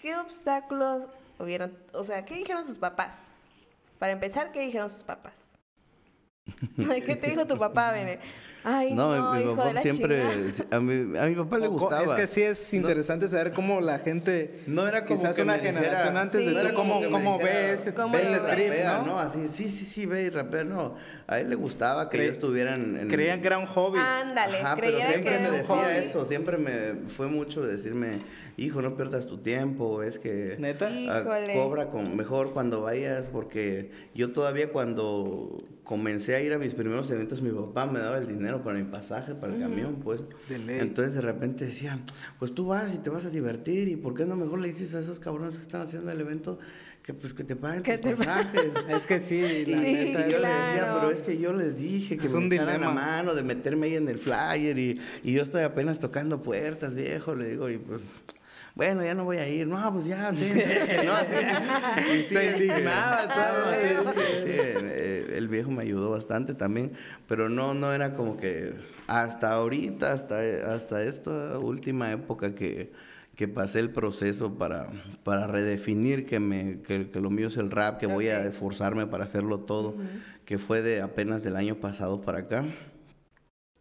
[0.00, 1.04] ¿Qué obstáculos
[1.38, 1.76] hubieron?
[1.92, 3.16] O sea, ¿qué dijeron sus papás?
[3.98, 5.41] Para empezar, ¿qué dijeron sus papás?
[6.90, 8.18] Ay, ¿Qué te dijo tu papá, Bene?
[8.64, 10.22] Ay, No, no, mi hijo de papá la siempre...
[10.70, 12.04] A mi, a mi papá le gustaba.
[12.04, 15.54] Es que sí es interesante saber cómo la gente, No era como quizás que una
[15.54, 16.46] me dijera- generación antes Sí.
[16.46, 17.00] de No era cómo,
[17.38, 19.06] ve ese, ¿Cómo ve ese trip, rapea, ¿no?
[19.06, 19.18] ¿no?
[19.18, 20.94] Así, sí, sí, sí, ve y rapea, no.
[21.26, 22.96] A él le gustaba que Cre- yo estuviera en...
[22.98, 23.98] en- Creían que era un hobby.
[23.98, 25.96] Ándale, Ajá, pero siempre que me decía hobby.
[25.96, 28.20] eso, siempre me fue mucho decirme,
[28.56, 30.86] hijo, no pierdas tu tiempo, es que ¿Neta?
[30.86, 31.54] ah, Híjole.
[31.54, 37.10] cobra con, mejor cuando vayas, porque yo todavía cuando comencé a ir a mis primeros
[37.10, 40.22] eventos, mi papá me daba el dinero para mi pasaje, para el camión, pues.
[40.48, 40.78] De ley.
[40.80, 41.98] Entonces de repente decía,
[42.38, 44.94] pues tú vas y te vas a divertir, y ¿por qué no mejor le dices
[44.94, 46.58] a esos cabrones que están haciendo el evento
[47.02, 48.72] que pues que te paguen tus te pasajes?
[48.88, 50.28] Es que sí, la Sí, neta.
[50.28, 52.66] Y yo le decía, pero es que yo les dije que Es me un echaran
[52.80, 52.92] la dilema.
[52.92, 57.34] mano de meterme ahí en el flyer y, y yo estoy apenas tocando puertas, viejo,
[57.34, 58.02] le digo, y pues
[58.74, 60.32] bueno, ya no voy a ir, no, pues ya,
[61.04, 61.34] no, así,
[62.14, 64.12] y sí, Se este, indignaba todo, no, sí, ¿no?
[64.14, 66.92] sí, sí, el viejo me ayudó bastante también,
[67.28, 68.72] pero no, no era como que
[69.08, 70.38] hasta ahorita, hasta,
[70.74, 72.92] hasta esta última época que,
[73.36, 74.88] que pasé el proceso para,
[75.24, 79.06] para redefinir que, me, que, que lo mío es el rap, que voy a esforzarme
[79.06, 79.96] para hacerlo todo,
[80.44, 82.64] que fue de apenas del año pasado para acá.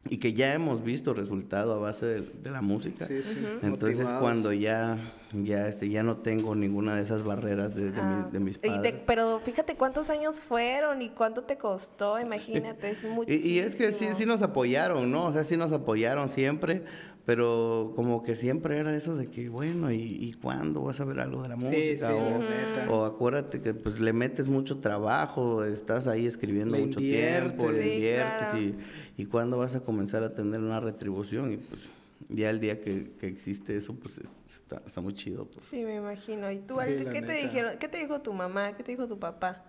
[0.10, 3.06] Y que ya hemos visto resultado a base de, de la música.
[3.06, 3.38] Sí, sí.
[3.62, 4.20] Entonces Motivados.
[4.22, 4.98] cuando ya,
[5.32, 8.56] ya, este, ya no tengo ninguna de esas barreras de, de, Ah, mi- de mis
[8.58, 8.96] y te- padres.
[9.06, 13.46] pero fíjate cuántos años fueron y cuánto te costó, imagínate, es Y, muchísimo.
[13.48, 15.26] y es que sí, sí nos apoyaron, ¿no?
[15.28, 16.84] O sea, sí nos apoyaron siempre,
[17.24, 21.20] pero como que siempre era eso de que, bueno, ¿y, y cuándo vas a ver
[21.20, 21.78] algo de la música?
[21.80, 22.90] Sí, sí, o, la neta.
[22.90, 27.78] o acuérdate que pues le metes mucho trabajo, estás ahí escribiendo Le mucho tiempo, inviertes.
[27.78, 28.58] le inviertes claro.
[28.60, 28.76] y,
[29.22, 31.92] y cuándo vas a comenzar a tener una retribución y pues
[32.30, 35.46] ya el día que, que existe eso, pues es- está, está muy chido.
[35.46, 35.66] Pues.
[35.66, 36.52] Sí, me imagino.
[36.52, 37.78] ¿Y tú, Sí, qué te dijeron?
[37.80, 38.76] ¿Qué te dijo tu mamá?
[38.76, 39.64] ¿Qué te dijo tu papá?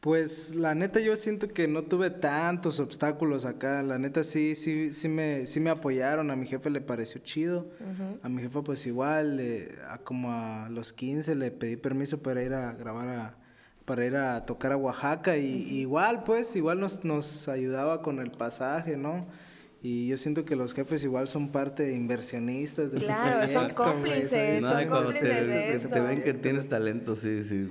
[0.00, 3.82] Pues la neta yo siento que no tuve tantos obstáculos acá.
[3.82, 6.30] La neta sí, sí, sí me, sí me apoyaron.
[6.30, 7.66] A mi jefe le pareció chido.
[8.22, 12.42] A mi jefa pues igual, eh, a como a los 15 le pedí permiso para
[12.42, 13.36] ir a grabar a,
[13.86, 18.30] para ir a tocar a Oaxaca y igual pues, igual nos, nos ayudaba con el
[18.32, 19.24] pasaje, ¿no?
[19.82, 24.60] Y yo siento que los jefes igual son parte de inversionistas del Claro, son cómplices,
[24.60, 26.02] No, son te, de esto.
[26.02, 27.68] ven que tienes talento, sí, sí.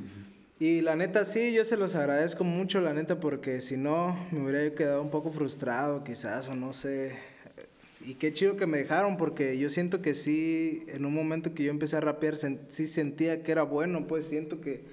[0.57, 4.41] Y la neta sí, yo se los agradezco mucho, la neta, porque si no me
[4.45, 7.17] hubiera quedado un poco frustrado quizás, o no sé.
[8.05, 11.63] Y qué chido que me dejaron, porque yo siento que sí, en un momento que
[11.63, 14.83] yo empecé a rapear, sen- sí sentía que era bueno, pues siento que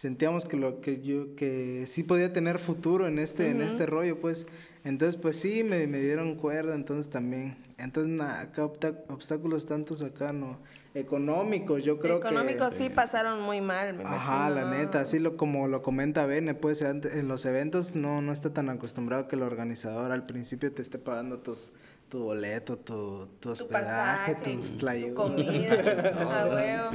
[0.00, 4.18] sentíamos que lo que yo, que sí podía tener futuro en este, en este rollo,
[4.18, 4.46] pues.
[4.82, 7.58] Entonces, pues sí, me, me dieron cuerda, entonces también.
[7.76, 10.58] Entonces, nada, acá obstáculos tantos acá no.
[10.94, 12.28] Económicos, yo creo que...
[12.28, 16.54] Económicos sí pasaron muy mal, me Ajá, la neta, así lo, como lo comenta Bene,
[16.54, 20.80] pues en los eventos no, no está tan acostumbrado que el organizador al principio te
[20.80, 21.74] esté pagando tus,
[22.10, 25.74] tu boleto, tu, tu Tu hospedaje, pasaje, tus tu comida,
[26.42, 26.90] a huevo.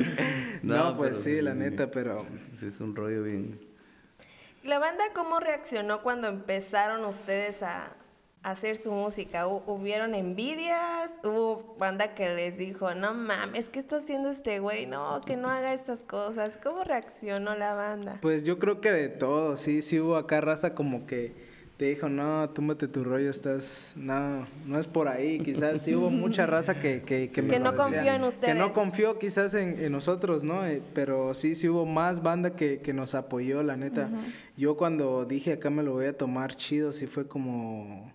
[0.61, 3.59] No, pues sí, la neta, pero- Sí, sí, es un rollo bien...
[4.63, 7.93] ¿La banda cómo reaccionó cuando empezaron ustedes a
[8.41, 9.47] a hacer su música?
[9.47, 11.09] ¿Hu- ¿Hubieron envidias?
[11.23, 14.85] ¿Hubo banda que les dijo, no mames, ¿qué está haciendo este güey?
[14.85, 16.53] No, que no haga estas cosas.
[16.61, 18.19] ¿Cómo reaccionó la banda?
[18.21, 21.33] Pues yo creo que de todo, sí, sí hubo acá raza como que
[21.77, 26.09] te dijo, no, túmbate tu rollo, estás, no, no es por ahí, quizás sí hubo
[26.09, 28.55] mucha raza que, que, que, me Que no confió en Que ustedes.
[28.55, 30.65] no confió quizás en, en nosotros, ¿no?
[30.65, 34.09] Eh, pero sí, sí hubo más banda que, que nos apoyó, la neta.
[34.55, 38.09] Yo cuando dije acá me lo voy a tomar chido, sí fue como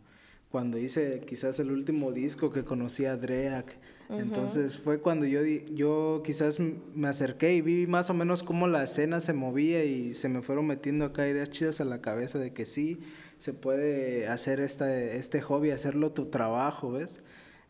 [0.51, 3.77] cuando hice quizás el último disco que conocí a Dreak.
[4.09, 8.67] Entonces fue cuando yo, di- yo quizás me acerqué y vi más o menos cómo
[8.67, 12.41] la escena se movía y se me fueron metiendo acá ideas chidas a la cabeza
[12.41, 12.99] de que sí
[13.41, 17.21] se puede hacer esta, este hobby, hacerlo tu trabajo, ¿ves?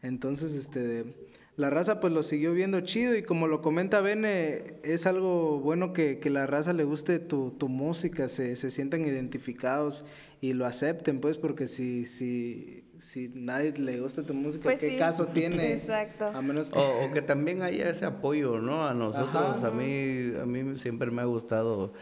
[0.02, 1.14] Entonces, este,
[1.56, 5.92] la raza pues lo siguió viendo chido y como lo comenta Bene, es algo bueno
[5.92, 10.04] que, que la raza le guste tu, tu música, se, se sientan identificados
[10.40, 14.90] y lo acepten, pues, porque si, si, si nadie le gusta tu música, Pues ¿qué
[14.90, 15.74] sí, caso tiene?
[15.74, 16.26] exacto.
[16.26, 16.78] A menos que...
[16.78, 18.86] O, o que también haya ese apoyo, ¿no?
[18.86, 19.66] A nosotros, Ajá.
[19.68, 21.92] a mí, a mí siempre me ha gustado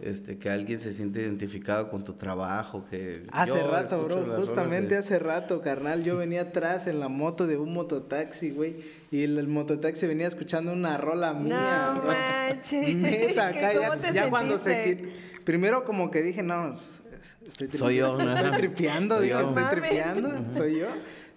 [0.00, 4.94] este, que alguien se siente identificado con tu trabajo, que Hace yo rato, bro, justamente
[4.94, 8.76] de- hace rato, carnal, yo venía atrás en la moto de un mototaxi, güey,
[9.10, 12.12] y el, el mototaxi venía escuchando una rola mía, No bro.
[12.12, 12.94] manches.
[12.96, 15.12] Neta, acá ¿Cómo ya, te ya cuando se
[15.44, 17.78] Primero como que dije, no, estoy tripeando.
[17.78, 18.36] Soy yo, ¿no?
[18.36, 19.48] Estoy tripeando, Soy digo, yo.
[19.48, 20.86] estoy tripeando, soy yo.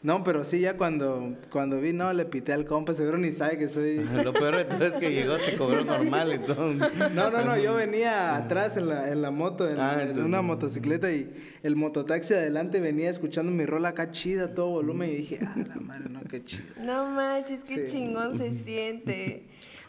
[0.07, 3.57] No, pero sí, ya cuando, cuando vi, no, le pité al compa, seguro ni sabe
[3.57, 3.97] que soy...
[4.23, 6.73] Lo peor de todo es que llegó, te cobró normal y todo.
[7.13, 10.41] No, no, no, yo venía atrás en la, en la moto, en, Ah, en una
[10.41, 11.29] motocicleta y
[11.61, 15.53] el mototaxi adelante venía escuchando mi rola acá chida, a todo volumen y dije, ah,
[15.67, 16.63] la madre, no, qué chido.
[16.79, 17.91] No manches, qué Sí.
[17.91, 19.43] chingón se siente.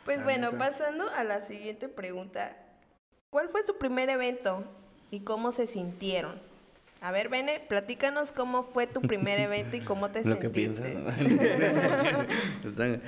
[0.05, 0.59] Pues La bueno, neta.
[0.59, 2.57] pasando a la siguiente pregunta.
[3.31, 4.65] ¿Cuál fue su primer evento
[5.13, 6.41] y cómo se sintieron?
[7.01, 10.97] A ver, Bene, platícanos cómo fue tu primer evento y cómo te Lo que sentiste.
[10.97, 11.17] piensas.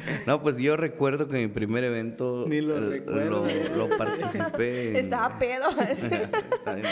[0.26, 3.46] No, pues yo recuerdo que mi primer evento Ni lo eh, recuerdo.
[3.46, 4.90] lo, lo participé.
[4.90, 5.70] en- Estaba pedo.
[6.54, 6.86] Está bien.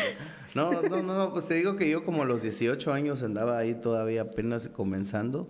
[0.55, 3.75] No, no, no, pues te digo que yo como a los 18 años andaba ahí
[3.75, 5.49] todavía apenas comenzando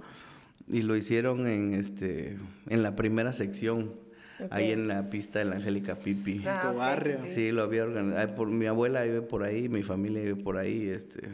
[0.69, 2.37] y lo hicieron en este
[2.69, 3.95] en la primera sección,
[4.51, 4.79] ahí Ok.
[4.79, 6.43] en la pista de la Angélica Pipi.
[6.47, 7.19] Ah, tu ok, barrio.
[7.25, 8.35] sí, lo había organizado.
[8.35, 11.29] Por, mi abuela vive por ahí, mi familia vive por ahí, este.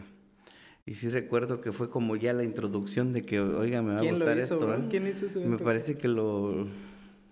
[0.87, 4.01] Y sí recuerdo que fue como ya la introducción de que, oiga, me va a
[4.01, 4.75] ¿Quién lo gustar hizo, esto.
[4.75, 4.85] ¿eh?
[4.91, 6.67] ¿Quién hizo ese Me parece que lo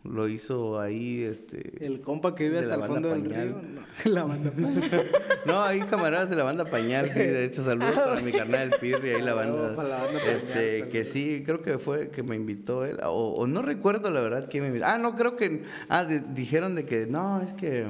[0.04, 1.84] lo hizo ahí, este...
[1.84, 3.48] El compa que vive hasta la el banda fondo del Pañal.
[3.48, 3.62] río.
[3.62, 5.10] No, la banda Pañal.
[5.46, 8.80] No, ahí camaradas de la banda Pañal, sí, de hecho saludos para mi carnal el
[8.80, 9.76] Pirri, ahí la banda.
[9.76, 13.34] Para la banda Pañal, este, que sí, creo que fue que me invitó él, o,
[13.34, 14.86] o no recuerdo la verdad quién me invitó.
[14.86, 17.86] Ah, no, creo que, ah, de- dijeron de que, no, es que,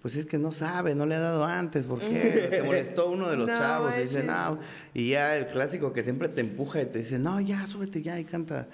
[0.00, 2.48] pues es que no sabe, no le ha dado antes, ¿por qué?
[2.50, 4.58] Se molestó uno de los No chavos y dice, no,
[4.94, 8.18] y ya el clásico que siempre te empuja y te dice, no, ya, súbete ya
[8.18, 8.68] y canta.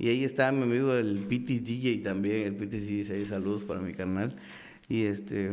[0.00, 3.80] Y ahí está mi amigo el Pitis DJ también, el Pitis dice ahí saludos para
[3.80, 4.34] mi carnal.
[4.88, 5.50] Y este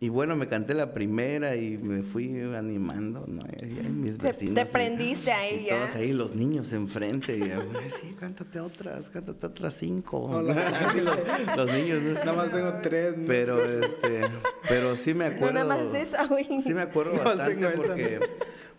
[0.00, 3.42] y bueno, me canté la primera y me fui animando, ¿no?
[3.58, 4.54] Y ahí mis Te- vecinos.
[4.56, 5.76] te prendiste ahí y ya.
[5.76, 7.38] Todos ahí, los niños enfrente.
[7.38, 10.42] Y, "Ay, sí, cántate otras, cántate otras cinco.
[10.94, 12.02] Los, los niños.
[12.02, 13.16] Nada más tengo tres.
[13.16, 13.24] ¿no?
[13.26, 14.22] Pero este,
[14.68, 15.54] pero sí me No acuerdo.
[15.54, 16.46] nada más esa, güey.
[16.60, 18.20] Sí me acuerdo No, bastante esa.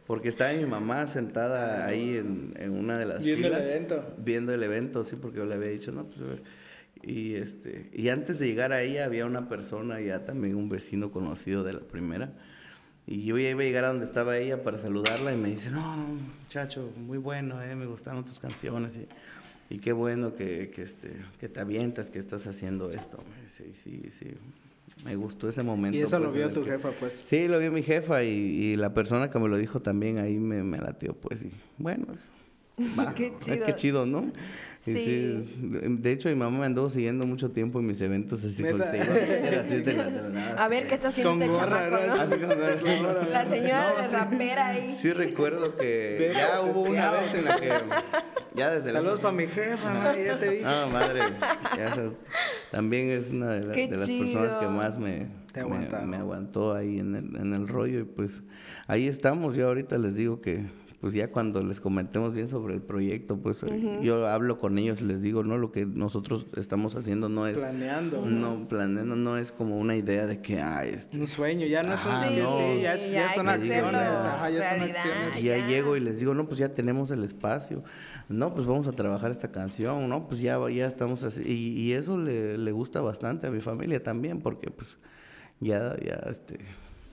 [0.09, 4.15] Porque, estaba mi mamá sentada ahí en, en una de las Viendo el evento.
[4.17, 6.39] Viendo el evento, sí, porque yo le había dicho, no, pues...
[7.03, 11.63] Y, este, y antes de llegar ahí había una persona, ya también un vecino conocido
[11.63, 12.33] de la primera.
[13.05, 15.69] Y yo ya iba a llegar a donde estaba ella para saludarla y me dice,
[15.69, 16.07] no, no,
[16.41, 18.97] muchacho, muy bueno, eh, me gustaron tus canciones.
[18.97, 23.23] Y, y qué bueno que, que, este, que te avientas, que estás haciendo esto.
[23.29, 24.33] Me dice, sí, sí,
[25.05, 25.97] me gustó ese momento.
[25.97, 27.21] Y eso lo pues, vio tu que- jefa, pues.
[27.25, 30.38] Sí, lo vio mi jefa y, y la persona que me lo dijo también ahí
[30.39, 32.07] me, me latió, pues, y bueno,
[32.97, 33.65] va, Qué chido.
[33.65, 34.31] qué chido, ¿no?
[34.85, 34.95] Sí.
[34.95, 38.81] sí, de hecho, mi mamá me anduvo siguiendo mucho tiempo en mis eventos, así con
[38.83, 40.63] se iba a meter así de la, de la nada.
[40.63, 42.07] A ver qué está haciendo este chamaco, ¿no?
[42.07, 42.13] ¿no?
[42.21, 43.27] Así con gorra.
[43.27, 44.15] La señora No, de sí.
[44.15, 44.89] rapera ahí.
[44.89, 47.69] Sí recuerdo que ya hubo una vez en la que,
[48.55, 48.99] ya desde la...
[48.99, 50.62] Saludos a mi jefa, mami, ya te vi.
[50.65, 51.21] Ah, madre.
[51.77, 52.12] ya se-
[52.71, 56.73] también es una de, la- Qué de las personas que más me, Te me aguantó
[56.73, 57.99] ahí en el, en el rollo.
[57.99, 58.43] Y pues
[58.88, 59.55] ahí estamos.
[59.55, 60.65] Yo ahorita les digo que,
[61.01, 65.01] pues ya cuando les comentemos bien sobre el proyecto, pues eh, yo hablo con ellos
[65.01, 67.57] y les digo, no, lo que nosotros estamos haciendo no es.
[67.59, 68.25] Planeando.
[68.25, 71.93] No, planeando no es como una idea de que, ah, este, Un sueño, ya no
[71.93, 72.57] es un Ah, sí, no.
[72.57, 73.71] sí, ya, es- ya ya son acciones.
[73.83, 75.39] hacerlo Ajá, ya son acciones.
[75.39, 75.67] Y ya ya.
[75.67, 77.81] llego y les digo, no, pues ya tenemos el espacio.
[78.27, 80.27] No, pues vamos a trabajar esta canción, ¿no?
[80.27, 81.43] Pues ya, ya estamos así.
[81.45, 84.99] Y, y eso le, le gusta bastante a mi familia también, porque pues
[85.62, 86.59] ya, ya, este,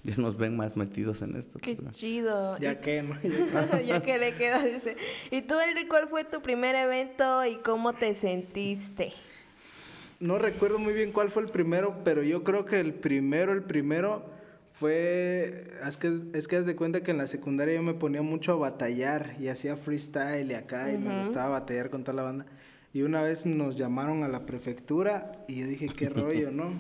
[0.07, 1.59] ya nos ven más metidos en esto.
[1.59, 1.91] Qué pues, ¿no?
[1.91, 2.57] chido.
[2.59, 3.17] Ya que, ¿no?
[3.85, 4.97] ya que le queda, dice.
[5.31, 9.13] ¿Y tú, Elri, cuál fue tu primer evento y cómo te sentiste?
[10.21, 13.63] No recuerdo muy bien cuál fue el primero, pero yo creo que el primero, el
[13.63, 14.25] primero
[14.73, 15.65] fue...
[15.87, 18.53] Es que, es que haz de cuenta que en la secundaria yo me ponía mucho
[18.53, 22.47] a batallar y hacía freestyle y acá y me gustaba batallar con toda la banda.
[22.95, 26.71] Y una vez nos llamaron a la prefectura y yo dije, qué rollo, ¿no?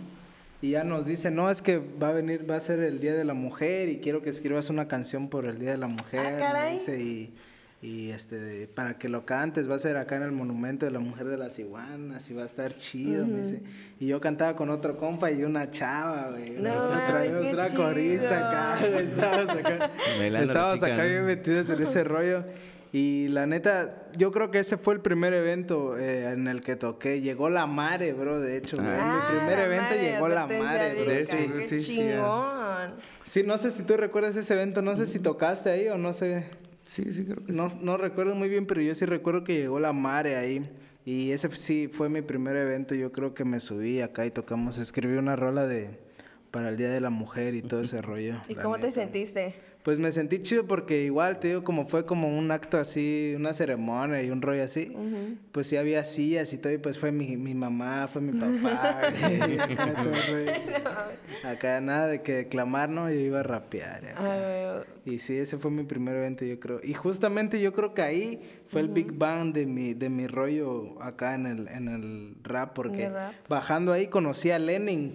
[0.67, 3.15] Y ya nos dice, no, es que va a venir, va a ser el Día
[3.15, 6.33] de la Mujer y quiero que escribas una canción por el Día de la Mujer.
[6.33, 6.73] me caray.
[6.73, 7.33] dice, y,
[7.81, 10.99] y este, para que lo cantes, va a ser acá en el Monumento de la
[10.99, 13.63] Mujer de las Iguanas y va a estar chido, me dice.
[14.01, 16.55] Y yo cantaba con otro compa y una chava, güey.
[16.59, 19.91] No traíamos una corista acá, estábamos acá.
[20.21, 22.43] Estábamos acá bien metidos en ese rollo.
[22.99, 26.77] Y la neta, yo creo que ese fue el primer evento eh, en el que
[26.77, 27.21] toqué.
[27.21, 28.79] Llegó la mare, bro, de hecho.
[28.81, 31.05] Ah, En mi primer evento madre, llegó la mare, bro.
[31.05, 32.95] De hecho, qué sí, chingón.
[33.27, 36.15] Sí, no sé si tú recuerdas ese evento, no sé si tocaste ahí o no
[36.15, 36.47] sé.
[36.85, 37.77] Sí, sí, creo que No, sí.
[37.83, 40.67] no recuerdo muy bien, pero yo sí recuerdo que llegó la mare ahí.
[41.05, 42.95] Y ese sí fue mi primer evento.
[42.95, 45.91] Yo creo que me subí acá y tocamos, escribí una rola de
[46.51, 48.37] para el Día de la Mujer y todo ese rollo.
[48.49, 49.55] ¿Y cómo te sentiste?
[49.87, 53.53] Pues me sentí chido porque igual, te digo, como fue como un acto así, una
[53.53, 54.93] ceremonia y un rollo así,
[55.53, 59.13] pues sí había sillas y todo, y pues fue mi, mi mamá, fue mi papá,
[59.21, 59.95] güey, acá,
[60.29, 60.51] rollo.
[61.45, 63.09] Acá nada de que declamar, ¿no?
[63.09, 64.07] Yo iba a rapear.
[64.07, 64.17] acá.
[64.19, 66.81] Ah, Y sí, ese fue mi primer evento, yo creo.
[66.83, 71.01] Y justamente yo creo que ahí fue el Big Bang de mi, de mi rollo
[71.01, 73.35] acá en el, en el rap, porque rap.
[73.49, 75.15] bajando ahí conocí a Lenin.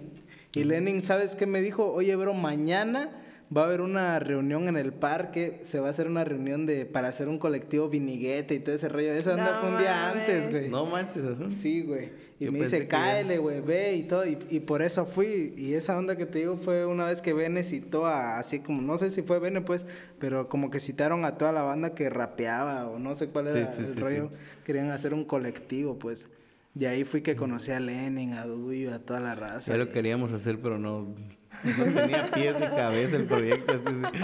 [0.54, 1.92] Y Lenin, ¿sabes qué me dijo?
[1.92, 3.10] Oye, bro, mañana
[3.54, 6.86] va a haber una reunión en el parque, se va a hacer una reunión de
[6.86, 9.12] para hacer un colectivo viniguete y todo ese rollo.
[9.12, 10.28] Esa onda No fue un día mames.
[10.28, 10.70] antes, güey.
[10.70, 11.50] No manches, ¿eso?
[11.50, 12.10] Sí, güey.
[12.40, 14.26] Y Yo me dice, cáele, güey, ve y todo.
[14.26, 15.54] Y, y por eso fui.
[15.56, 18.82] Y esa onda que te digo fue una vez que Bene citó a, así como,
[18.82, 19.86] no sé si fue Bene, pues,
[20.18, 23.66] pero como que citaron a toda la banda que rapeaba o no sé cuál era
[23.66, 24.30] sí, el sí, rollo.
[24.30, 24.36] sí.
[24.64, 26.28] Querían hacer un colectivo, pues.
[26.74, 29.70] Y ahí fui que conocí a Lenin, a Duyo, a toda la raza.
[29.70, 31.14] Ya lo queríamos hacer, pero no,
[31.64, 33.72] no tenía pies ni cabeza el proyecto.
[33.72, 34.20] así, sí.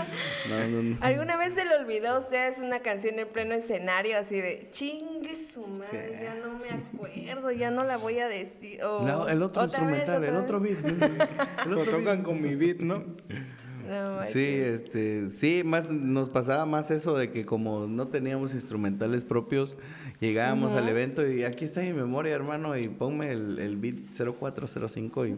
[0.51, 0.97] No, no, no.
[1.01, 5.37] ¿Alguna vez se le olvidó a ustedes una canción en pleno escenario así de chingue
[5.53, 6.25] su madre, Sí.
[6.25, 8.83] ya no me acuerdo, ya no la voy a decir?
[8.83, 10.85] o el otro vez, instrumental, el otro beat.
[10.85, 12.23] El Lo otro tocan beat.
[12.23, 13.05] con mi beat, ¿no?
[13.89, 19.25] No, Sí, este, sí, más nos pasaba más eso de que como no teníamos instrumentales
[19.25, 19.77] propios,
[20.21, 25.27] llegábamos al evento y aquí está mi memoria, hermano, y ponme el, el beat 0405
[25.27, 25.37] y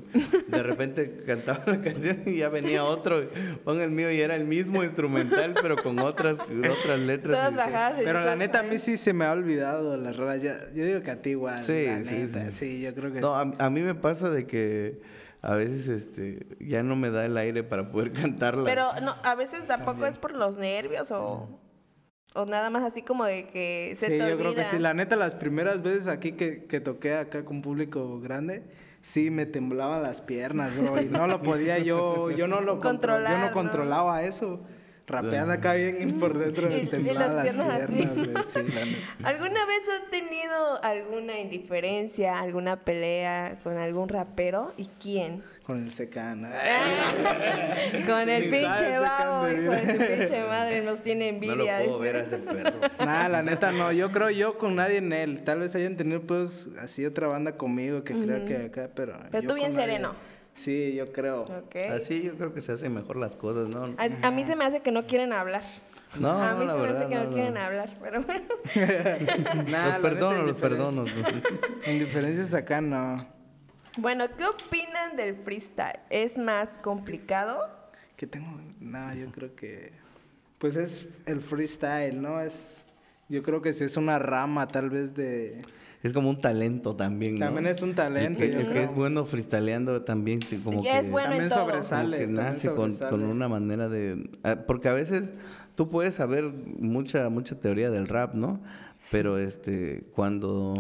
[0.49, 3.29] de repente cantaba la canción y ya venía otro,
[3.65, 7.37] pon el mío y era el mismo instrumental, pero con otras, otras letras.
[7.37, 8.01] Todas y- bajadas.
[8.01, 10.43] y Pero la neta, a mí sí se me ha olvidado las rolas.
[10.43, 11.63] Ya, yo digo que a ti igual.
[11.63, 12.51] Sí, la sí, neta.
[12.53, 12.59] sí.
[12.71, 15.01] Sí, yo creo que No, a, a mí me pasa de que
[15.43, 18.65] a veces este, ya no me da el aire para poder cantarla.
[18.65, 21.49] Pero no, a veces tampoco es por los nervios o,
[22.35, 24.65] o nada más así como de que se Sí, te yo creo que olvida.
[24.65, 24.79] sí.
[24.79, 28.65] La neta, las primeras veces aquí que, que toqué acá con público grande,
[29.03, 31.01] sí me temblaban las piernas, bro.
[31.01, 33.47] Y no lo podía yo, yo no lo contro- Controlar, yo ¿no?
[33.47, 34.61] no controlaba eso.
[35.11, 38.03] Rapeando acá bien por dentro Y- me y las piernas así.
[38.53, 38.67] Sí.
[39.23, 44.73] ¿Alguna vez han tenido alguna indiferencia, alguna pelea con algún rapero?
[44.77, 45.43] ¿Y quién?
[45.65, 46.49] Con el secano.
[48.07, 51.79] con el Sí, pinche sabes, babo, hijo de su pinche madre, nos tiene no envidia.
[51.81, 52.73] lo puedo ver a ese perro.
[52.99, 53.93] Nada, la neta no.
[53.93, 55.43] Yo creo yo con nadie en él.
[55.45, 59.15] Tal vez hayan tenido pues así otra banda conmigo que creo que acá, pero.
[59.31, 59.87] Pero yo tú bien nadie.
[60.55, 61.45] Sí, yo creo.
[61.95, 63.85] Así yo creo que se hacen mejor las cosas, ¿no?
[63.99, 65.63] A, a mí se me hace que no quieren hablar.
[66.19, 67.35] No, a mí no, la se me verdad, hace que no, no, no.
[67.35, 68.47] quieren hablar, pero bueno.
[69.71, 71.05] Nah, los perdono, los perdono.
[71.85, 73.17] En diferencias acá no.
[73.97, 76.01] Bueno, ¿qué opinan del freestyle?
[76.11, 77.61] ¿Es más complicado?
[78.17, 78.61] Que tengo.
[78.81, 79.93] No, yo creo que.
[80.59, 82.41] Pues es el freestyle, ¿no?
[82.41, 82.85] Es.
[83.29, 85.57] Yo creo que sí es una rama, tal vez de.
[86.03, 87.47] Es como un talento también, ¿no?
[87.47, 91.07] También es un talento, El que, el es bueno freestyleando también como Ya que...
[91.07, 91.61] es bueno también en todo.
[91.61, 92.19] como sobresale.
[92.19, 93.11] que también nace con, sobresale.
[93.11, 94.31] con una manera de...
[94.43, 95.33] ah, Porque a veces
[95.75, 96.45] tú puedes saber
[96.79, 98.61] mucha, mucha teoría del rap, ¿no?
[99.11, 100.75] Pero este, cuando,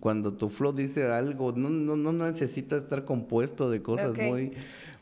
[0.00, 4.52] cuando tu flow dice algo, no, no, no necesita estar compuesto de cosas muy...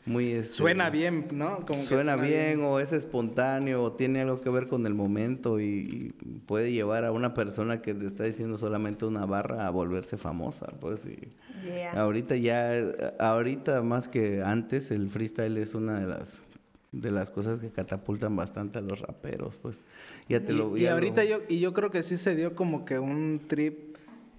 [0.05, 1.65] muy este, Suena bien, ¿no?
[1.65, 5.59] Como que Suena bien, o es espontáneo o tiene algo que ver con el momento
[5.61, 9.69] y, y puede llevar a una persona que te está diciendo solamente una barra a
[9.69, 11.17] volverse famosa, pues y
[11.65, 11.93] Yeah.
[11.93, 12.71] ahorita ya
[13.19, 16.43] ahorita más que antes el freestyle es una de las
[16.91, 19.77] de las cosas que catapultan bastante a los raperos, pues.
[20.27, 22.35] Ya te y, lo y ya lo- ahorita yo, y yo creo que sí se
[22.35, 23.95] dio como que un trip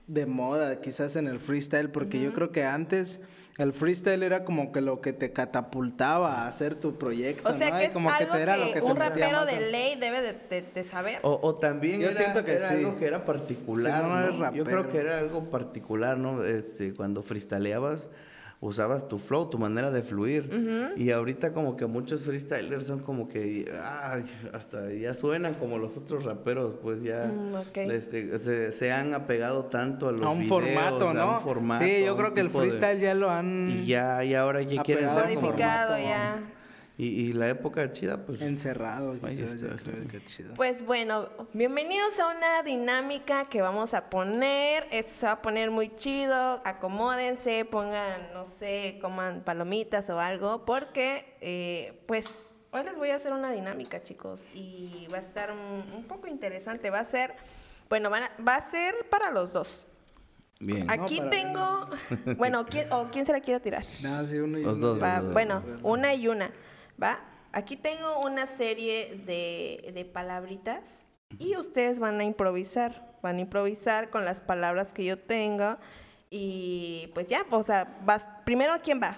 [0.07, 3.21] de moda quizás en el freestyle, porque yo creo que antes
[3.59, 7.71] el freestyle era como que lo que te catapultaba a hacer tu proyecto, O sea
[7.71, 7.79] ¿no?
[7.79, 9.97] que es como algo te era que, lo que te un rapero de a- ley
[9.99, 11.21] debe de, de- de saber.
[11.23, 12.75] O, o también Yo era, siento que era sí.
[12.75, 16.43] algo que era particular, Yo creo que era algo particular, ¿no?
[16.45, 18.09] Este, cuando freestyleabas,
[18.67, 20.93] usabas tu flow, tu manera de fluir.
[20.97, 25.99] Y ahorita como que muchos freestylers son como que, ay, hasta ya suenan como los
[25.99, 27.77] otros raperos, pues ya Mm, ok.
[27.77, 31.35] este, se, se han apegado tanto a los a un videos, formato, a ¿no?
[31.37, 34.35] un formato, sí, yo creo que el de- freestyle ya lo han Y ya, y
[34.35, 35.49] ahora ya quieren ser como...
[35.51, 35.99] Formato.
[35.99, 36.41] ya.
[36.97, 38.41] Y, y la época chida, pues...
[38.41, 39.17] encerrado.
[39.25, 39.75] Ahí está.
[40.55, 44.87] Pues bueno, bienvenidos a una dinámica que vamos a poner.
[44.93, 46.61] Esto se va a poner muy chido.
[46.65, 52.27] Acomódense, pongan, no sé, coman palomitas o algo, porque eh, pues
[52.71, 56.29] hoy les voy a hacer una dinámica, chicos, y va a estar un, un poco
[56.29, 56.91] interesante.
[56.91, 57.35] Va a ser,
[57.89, 59.85] bueno, van a- va a ser para los dos.
[60.61, 60.89] Bien.
[60.89, 61.89] Aquí tengo,
[62.39, 63.83] bueno, ¿quién, o quién se la quiere tirar?
[64.01, 64.87] Nada, sí, uno y Los uno.
[64.87, 65.33] dos, Va, los dos.
[65.33, 66.53] bueno, una y una,
[67.03, 67.21] ¿va?
[67.53, 70.81] Aquí tengo una serie de, de palabritas
[71.39, 75.77] y ustedes van a improvisar, van a improvisar con las palabras que yo tengo
[76.31, 79.17] y pues ya, o sea, vas, primero ¿quién va?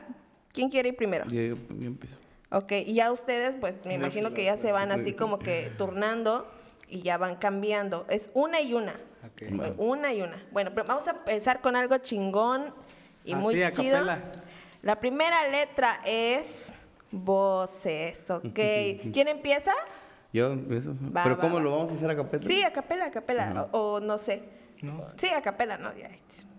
[0.53, 1.25] ¿Quién quiere ir primero?
[1.29, 2.17] Yo, yo- yo empiezo.
[2.51, 6.51] Ok, y ya ustedes pues me imagino que ya se van así como que turnando
[6.89, 8.07] y ya van cambiando.
[8.09, 8.95] Es una y una.
[9.27, 9.43] Ok.
[9.43, 10.37] Eh, Una y una.
[10.53, 12.73] Bueno, pero vamos a empezar con algo chingón
[13.25, 13.95] y Así, muy chido.
[13.97, 14.21] capela.
[14.83, 16.73] La primera letra es
[17.13, 18.43] voces, ¿ok?
[19.13, 19.73] ¿Quién empieza?
[20.33, 20.93] Yo empiezo.
[21.15, 21.63] Va, ¿Pero va, cómo va.
[21.63, 22.45] lo vamos a hacer a capela?
[22.47, 23.69] Sí, a capela, a capela.
[23.73, 24.43] O, o no sé.
[24.83, 25.95] No Sí, a capela, no.
[25.97, 26.11] ya.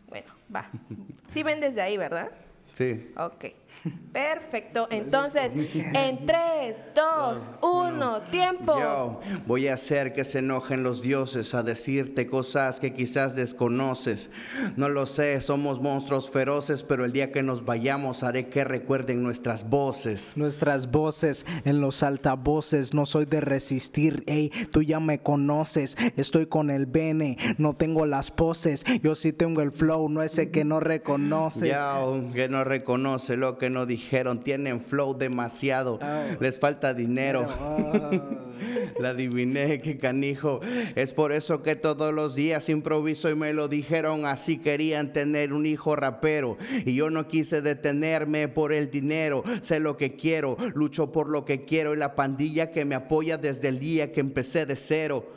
[0.07, 0.69] Bueno, va.
[1.29, 2.31] Sí ven desde ahí, ¿verdad?
[2.73, 3.11] Sí.
[3.17, 3.45] Ok.
[4.11, 4.87] Perfecto.
[4.89, 8.79] Entonces, en 3, 2, 1, tiempo.
[8.79, 14.29] Yo voy a hacer que se enojen los dioses a decirte cosas que quizás desconoces.
[14.75, 19.23] No lo sé, somos monstruos feroces, pero el día que nos vayamos haré que recuerden
[19.23, 20.33] nuestras voces.
[20.35, 26.47] Nuestras voces en los altavoces, no soy de resistir, ey, tú ya me conoces, estoy
[26.47, 30.63] con el bene, no tengo las poses, yo sí tengo el flow, no ese que
[30.63, 31.69] no reconoces.
[31.69, 36.35] Yo que no reconoce lo que no dijeron, tienen flow demasiado, Ah.
[36.39, 37.45] les falta dinero.
[37.49, 38.11] Ah.
[38.99, 40.59] La adiviné, qué canijo.
[40.95, 44.57] Es por eso que todos los días improviso y me lo dijeron así.
[44.57, 46.57] Querían tener un hijo rapero.
[46.85, 49.43] Y yo no quise detenerme por el dinero.
[49.61, 51.93] Sé lo que quiero, lucho por lo que quiero.
[51.93, 55.36] Y la pandilla que me apoya desde el día que empecé de cero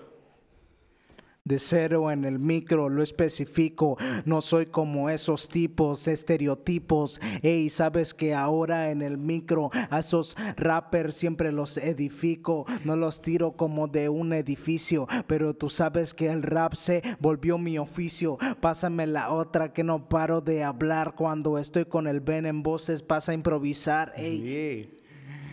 [1.51, 3.99] de cero en el micro, lo especifico.
[4.25, 7.21] No soy como esos tipos, estereotipos.
[7.43, 12.67] Ey, sabes que ahora en el micro a esos rappers siempre los edifico.
[12.85, 17.59] No los tiro como de un edificio, pero tú sabes que el rap se volvió
[17.59, 18.39] mi oficio.
[18.61, 23.03] Pásame la otra que no paro de hablar cuando estoy con el Ben en voces.
[23.03, 24.13] Pasa a improvisar.
[24.17, 25.00] Ey.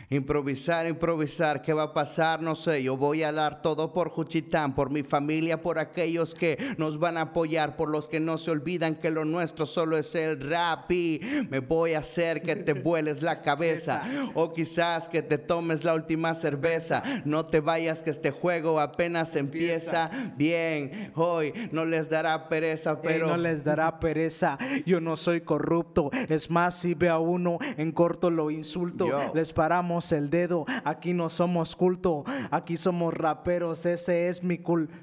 [0.10, 2.42] Improvisar, improvisar, ¿qué va a pasar?
[2.42, 6.58] No sé, yo voy a dar todo por Juchitán, por mi familia, por aquellos que
[6.78, 10.16] nos van a apoyar, por los que no se olvidan que lo nuestro solo es
[10.16, 14.02] el rap y me voy a hacer que te vueles la cabeza
[14.34, 17.04] o quizás que te tomes la última cerveza.
[17.26, 20.10] No te vayas que este juego apenas empieza.
[20.38, 23.28] Bien, hoy no les dará pereza, pero...
[23.28, 27.92] no les dará pereza, yo no soy corrupto, es más, si ve a uno en
[27.92, 34.30] corto lo insulto, les paramos el dedo, aquí no somos culto, aquí somos raperos, ese
[34.30, 34.98] es mi cultura.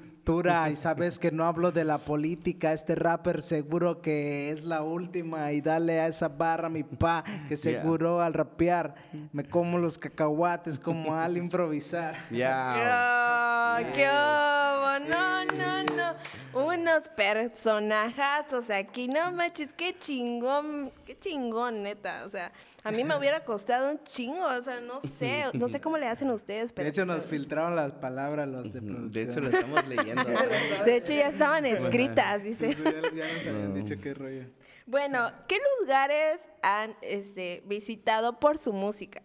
[0.71, 5.51] Y sabes que no hablo de la política, este rapper seguro que es la última.
[5.51, 8.95] Y dale a esa barra mi pa, que seguro al rapear
[9.31, 12.15] me como los cacahuates como al improvisar.
[12.31, 13.77] Ya.
[13.93, 14.07] ¡Qué
[15.07, 16.15] No, no, no.
[16.59, 22.25] Unos personajazos aquí, no manches, qué chingón, qué chingón, neta.
[22.25, 22.51] O sea,
[22.85, 26.07] a mí me hubiera costado un chingo, o sea, no sé, no sé cómo le
[26.07, 26.85] hacen ustedes, pero...
[26.85, 29.11] De hecho, nos filtraron las palabras los de producción.
[29.11, 30.23] De hecho, lo estamos leyendo.
[30.85, 32.75] de hecho, ya estaban escritas, dice.
[32.75, 34.45] Ya, nos habían dicho qué rollo.
[34.85, 39.23] Bueno, ¿qué lugares han este, visitado por su música?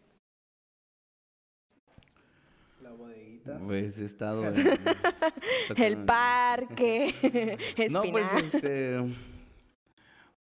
[2.80, 3.58] La bodeguita.
[3.58, 4.56] Pues he estado en...
[5.76, 7.58] El parque,
[7.90, 9.04] No, pues este...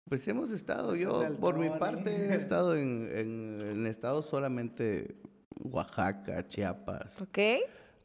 [0.09, 5.15] Pues hemos estado, yo por mi parte he estado en, en, estados solamente
[5.63, 7.21] Oaxaca, Chiapas.
[7.21, 7.39] Ok.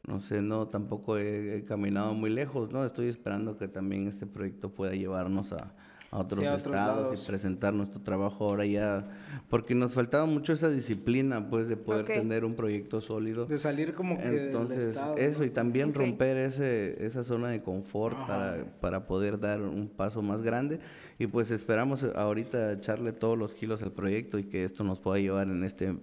[0.05, 2.83] No sé, no, tampoco he, caminado muy lejos, ¿no?
[2.83, 5.73] Estoy esperando que también este proyecto pueda llevarnos a,
[6.17, 9.05] otros estados y presentar nuestro trabajo ahora ya,
[9.49, 13.45] porque nos faltaba mucho esa disciplina, pues, de poder tener un proyecto sólido.
[13.45, 18.65] De salir como que Entonces, eso, y también romper ese, esa zona de confort para,
[18.79, 20.79] para poder dar un paso más grande.
[21.19, 25.19] Y pues esperamos ahorita echarle todos los kilos al proyecto y que esto nos pueda
[25.19, 25.95] llevar en este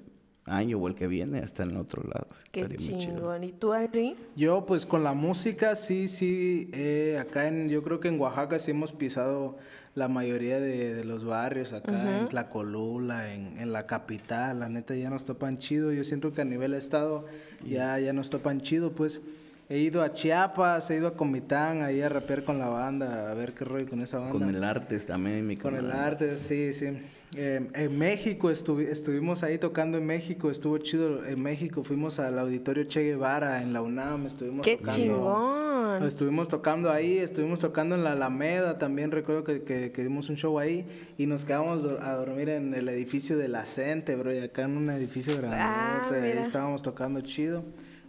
[0.46, 2.28] año o el que viene hasta en otro lado.
[2.50, 3.44] Qué chingón.
[3.44, 4.16] ¿Y tú, Adri?
[4.36, 6.70] Yo, pues con la música, sí, sí.
[6.72, 9.58] Eh, acá en, yo creo que en Oaxaca sí hemos pisado
[9.94, 15.10] la mayoría de, los barrios acá, en Tlacolula, en, en, la capital, la neta ya
[15.10, 15.92] nos topan chido.
[15.92, 17.26] Yo siento que a nivel estado
[17.64, 19.20] ya, ya nos topan chido, pues.
[19.68, 23.34] He ido a Chiapas, he ido a Comitán, ahí a rapear con la banda, a
[23.34, 24.32] ver qué rollo con esa banda.
[24.32, 26.88] Con el Artes también, mi Con el Artes, sí, sí.
[27.36, 32.84] Eh, en México estuvimos ahí tocando en México, estuvo chido en México, fuimos al auditorio
[32.84, 36.02] Che Guevara en la UNAM, estuvimos ¡Qué chingón!
[36.02, 40.58] Estuvimos tocando ahí, estuvimos tocando en la Alameda, también recuerdo que, que, dimos un show
[40.58, 40.84] ahí
[41.18, 44.76] y nos quedamos a dormir en el edificio de la Cente, bro, y acá en
[44.76, 47.62] un edificio grande, ah, ahí estábamos tocando chido.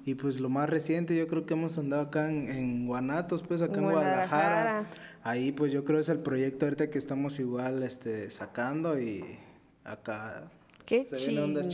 [0.06, 3.76] Y pues lo más reciente, yo creo que hemos andado acá en, Guanatos, pues acá
[3.76, 4.86] en Guadalajara.
[5.24, 9.38] Ahí pues yo creo es el proyecto ahorita que estamos igual este, sacando y
[9.84, 10.49] acá...
[10.86, 11.70] Qué chingón.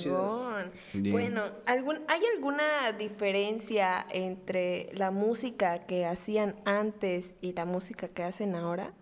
[0.93, 8.23] Bueno, ¿algún, ¿hay alguna diferencia entre la música que hacían antes y la música que
[8.23, 8.93] hacen ahora?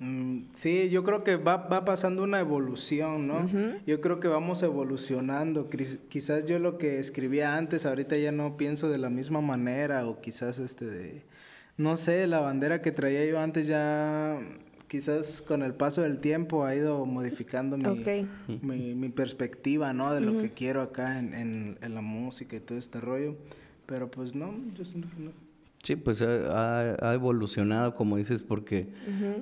[0.00, 3.46] Mm, sí, yo creo que va, va pasando una evolución, ¿no?
[3.86, 5.68] Yo creo que vamos evolucionando.
[6.08, 10.22] Quizás yo lo que escribía antes, ahorita ya no pienso de la misma manera, o
[10.22, 11.22] quizás este de,
[11.76, 14.38] no sé, la bandera que traía yo antes ya,
[14.88, 20.14] quizás con el paso del tiempo ha ido modificando mi, mi, perspectiva, ¿no?
[20.14, 23.36] De lo que quiero acá en, en, en la música y todo este rollo.
[23.84, 25.49] Pero pues no, yo siento que no.
[25.82, 28.88] Sí, pues ha, evolucionado, como dices, porque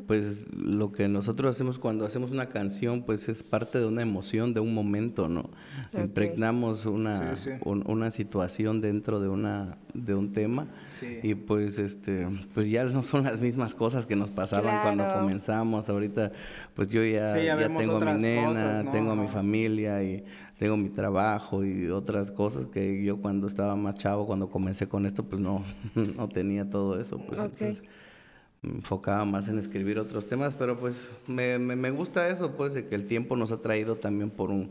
[0.07, 4.55] pues lo que nosotros hacemos cuando hacemos una canción, pues es parte de una emoción,
[4.55, 5.51] de un momento, ¿no?
[5.93, 7.35] Impregnamos una,
[7.65, 10.69] una situación dentro de una de un tema
[11.23, 15.89] y pues este pues ya no son las mismas cosas que nos pasaban cuando comenzamos.
[15.89, 16.31] Ahorita
[16.75, 20.25] pues yo ya, ya, tengo a mi nena, tengo a mi familia y
[20.59, 25.07] tengo mi trabajo y otras cosas que yo cuando estaba más chavo, cuando comencé con
[25.07, 27.19] esto, pues no, no tenía todo eso.
[27.19, 27.83] Pues entonces
[28.61, 32.75] me enfocaba más en escribir otros temas, pero pues me, me, me, gusta eso, pues
[32.75, 34.71] de que el tiempo nos ha traído también por un,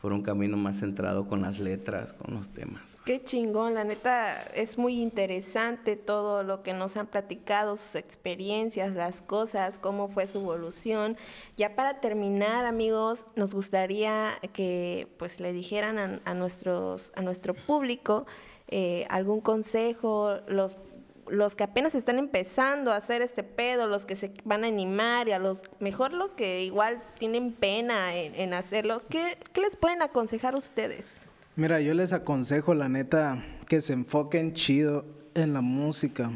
[0.00, 2.96] por un camino más centrado con las letras, con los temas.
[3.04, 8.94] Qué chingón, la neta es muy interesante todo lo que nos han platicado, sus experiencias,
[8.94, 11.16] las cosas, cómo fue su evolución.
[11.56, 17.54] Ya para terminar, amigos, nos gustaría que pues le dijeran a, a nuestros a nuestro
[17.54, 18.26] público
[18.70, 20.76] eh, algún consejo, los
[21.30, 25.28] los que apenas están empezando a hacer este pedo, los que se van a animar
[25.28, 30.54] y a los mejor los que igual tienen pena en, hacerlo, ¿qué, les pueden aconsejar
[30.54, 31.06] ustedes?
[31.56, 35.04] Mira, yo les aconsejo la neta que se enfoquen chido
[35.34, 36.30] en la música.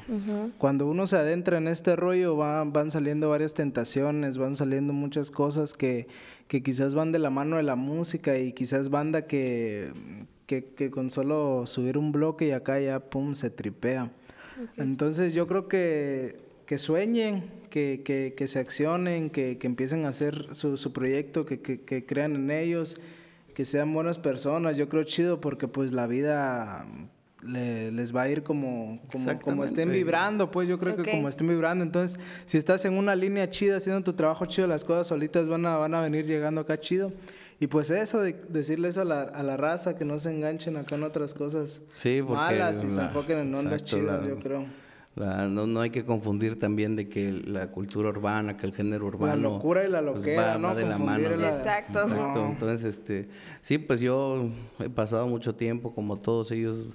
[0.59, 5.30] Cuando uno se adentra en este rollo van, van saliendo varias tentaciones, van saliendo muchas
[5.30, 6.07] cosas que,
[6.49, 9.93] que quizás van de la mano de la música y quizás banda que,
[10.47, 14.11] que, que con solo subir un bloque y acá ya pum se tripea.
[14.77, 16.37] Entonces yo creo que,
[16.67, 22.05] que sueñen, que, que, que, se accionen, que, empiecen a hacer su, su proyecto, que,
[22.07, 23.01] crean en ellos,
[23.55, 24.77] que sean buenas personas.
[24.77, 26.87] Yo creo chido porque pues la vida
[27.43, 31.49] les va a ir como, como, como, estén vibrando, pues yo creo que como estén
[31.49, 31.85] vibrando.
[31.85, 35.67] Entonces, si estás en una línea chida, haciendo tu trabajo chido, las cosas solitas van
[35.67, 37.13] a, van a venir llegando acá chido.
[37.61, 40.77] Y pues eso, de decirle eso a la, a la raza, que no se enganchen
[40.77, 41.83] acá en otras cosas
[42.29, 44.67] malas y se enfoquen en ondas chidas, yo creo.
[45.17, 49.37] no, no hay que confundir también de que la cultura urbana, que el género urbano...
[49.37, 50.75] La locura y la pues, loquera, ¿no?
[50.75, 51.29] de la mano.
[51.29, 52.01] Exacto.
[52.01, 52.47] Exacto.
[52.47, 53.29] Entonces, este,
[53.61, 54.51] sí, pues yo
[54.81, 56.89] he pasado mucho tiempo, como todos ellos,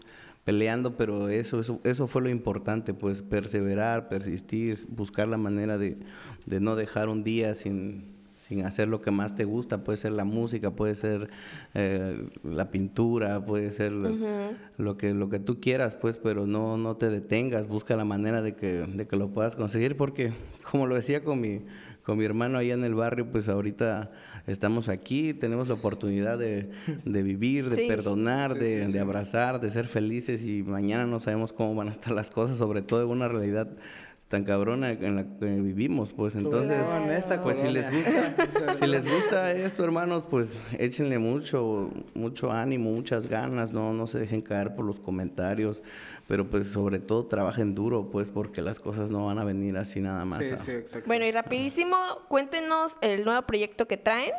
[0.44, 5.98] peleando, pero eso, eso, eso fue lo importante, pues perseverar, persistir, buscar la manera de,
[6.46, 8.17] de no dejar un día sin
[8.48, 9.84] sin hacer lo que más te gusta.
[9.84, 11.30] Puede ser la música, puede ser
[11.74, 16.96] eh, la pintura, puede ser lo, que, lo que tú quieras, pues, pero no, no
[16.96, 20.32] te detengas, busca la manera de que, de que lo puedas conseguir, porque
[20.72, 21.62] como lo decía con mi,
[22.04, 24.12] con mi hermano allá en el barrio, pues ahorita
[24.48, 26.70] estamos aquí, tenemos la oportunidad de,
[27.04, 31.76] de vivir, de perdonar, de, de, abrazar, de ser felices y mañana no sabemos cómo
[31.76, 33.68] van a estar las cosas, sobre todo en una realidad
[34.28, 36.82] tan cabrona en la que vivimos, pues entonces,
[37.44, 43.28] pues si les gusta, si les gusta esto, hermanos, pues échenle mucho, mucho ánimo, muchas
[43.28, 45.82] ganas, no, no se dejen caer por los comentarios,
[46.28, 50.02] pero pues sobre todo trabajen duro, pues porque las cosas no van a venir así
[50.02, 50.44] nada más.
[51.06, 51.96] bueno y rapidísimo,
[52.28, 54.32] cuéntenos el nuevo proyecto que traen.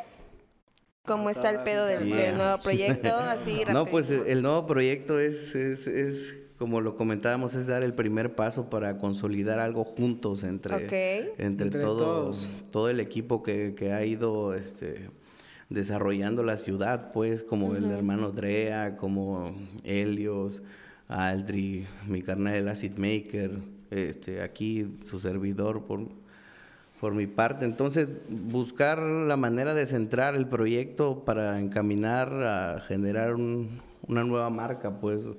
[1.05, 3.15] ¿Cómo está el pedo del, nuevo proyecto?
[3.15, 7.93] Así, no, pues el nuevo proyecto es, es, es como lo comentábamos, es dar el
[7.93, 12.47] primer paso para consolidar algo juntos entre, entre, todos.
[12.69, 15.09] todo el equipo que, que, ha ido este,
[15.69, 19.55] desarrollando la ciudad, pues, como el hermano Drea, como
[19.85, 20.61] Helios,
[21.07, 23.51] Aldri, mi carnal el Acid Maker,
[23.89, 26.09] este, aquí su servidor por,
[26.99, 27.63] por mi parte.
[27.63, 33.79] Entonces, buscar la manera de centrar el proyecto para encaminar a generar un,
[34.09, 35.29] una nueva marca, pues,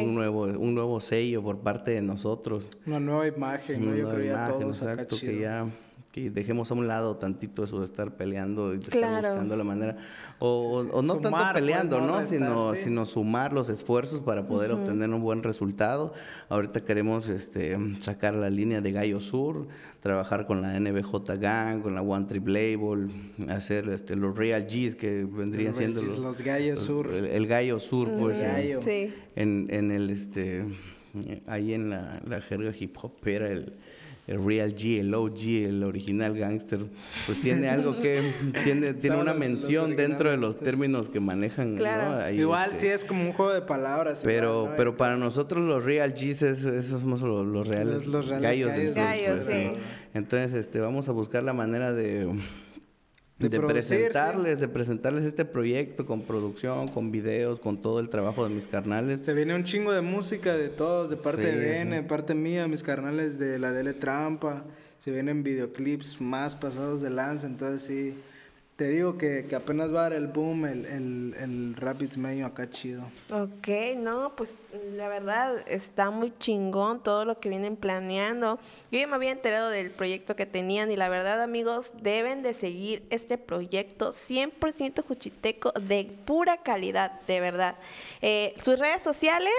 [0.00, 2.70] un nuevo un nuevo sello por parte de nosotros.
[2.86, 5.66] Una nueva imagen, una nueva imagen, exacto, que ya
[6.14, 9.64] que dejemos a un lado tantito eso de estar peleando y de estar buscando la
[9.64, 9.96] manera
[10.38, 12.24] o, o no tanto pues, peleando, ¿no?
[12.24, 16.12] sino sino sumar los esfuerzos para poder obtener un buen resultado.
[16.50, 19.66] Ahorita queremos este sacar la línea de Gallo Sur,
[19.98, 23.08] trabajar con la NBJ Gang, con la One Trip Label,
[23.48, 27.12] hacer este los Real G's que vendrían siendo los, Gallos Sur.
[27.12, 30.64] El, Gallo Sur, pues en, en, el este
[31.48, 33.72] ahí en la, la jerga hip hop era el
[34.26, 36.80] el Real G, el OG, el original gangster,
[37.26, 38.32] pues tiene algo que
[38.64, 41.78] tiene, tiene una mención dentro de los términos que manejan.
[42.32, 44.22] igual este, sí es como un juego de palabras.
[44.24, 49.50] Pero, pero para nosotros los Real Gs, esos somos los, reales, los, gallos, del pues,
[50.14, 52.28] Entonces, este, vamos a buscar la manera de
[53.48, 58.54] de, presentarles, de presentarles este proyecto con producción, con videos, con todo el trabajo de
[58.54, 59.22] mis carnales.
[59.22, 62.68] Se viene un chingo de música de todos, de parte de N, de parte mía,
[62.68, 64.64] mis carnales de la DL Trampa.
[64.98, 68.14] Se vienen videoclips más pasados de lanza, entonces sí
[68.76, 72.46] te digo que, que, apenas va a dar el boom, el, el, el Rapids medio
[72.46, 73.04] acá chido.
[73.30, 74.56] Ok, no, pues
[74.96, 78.58] la verdad está muy chingón todo lo que vienen planeando.
[78.90, 82.52] Yo ya me había enterado del proyecto que tenían y la verdad, amigos, deben de
[82.52, 87.76] seguir este proyecto 100% juchiteco de pura calidad, de verdad.
[88.22, 89.52] Eh, sus redes sociales,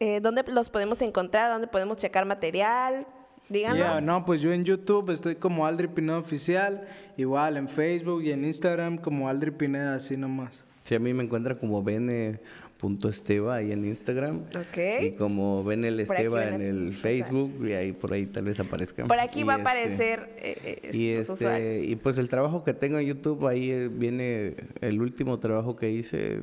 [0.00, 1.50] eh, ¿dónde los podemos encontrar?
[1.50, 3.06] ¿Dónde podemos checar material?
[3.54, 4.02] Díganos.
[4.02, 6.86] no, pues yo en YouTube estoy como Aldri Pineda Oficial,
[7.16, 10.64] igual en Facebook y en Instagram como Aldri Pineda, así nomás.
[10.84, 14.42] Sí, a mí me encuentra como bene.esteba ahí en Instagram.
[14.54, 15.02] Ok.
[15.02, 16.92] Y como aquí Esteba van en el.
[16.92, 19.06] Facebook, y ahí por ahí tal vez aparezca.
[19.06, 21.40] Por aquí Y va a este, aparecer eh, eh, Y, usuarios.
[21.40, 25.74] este, y pues el trabajo que tengo en YouTube, ahí eh, viene el último trabajo
[25.74, 26.42] que hice,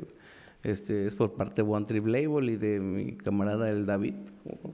[0.64, 4.14] este es por parte de One Trip Label y de mi camarada el David.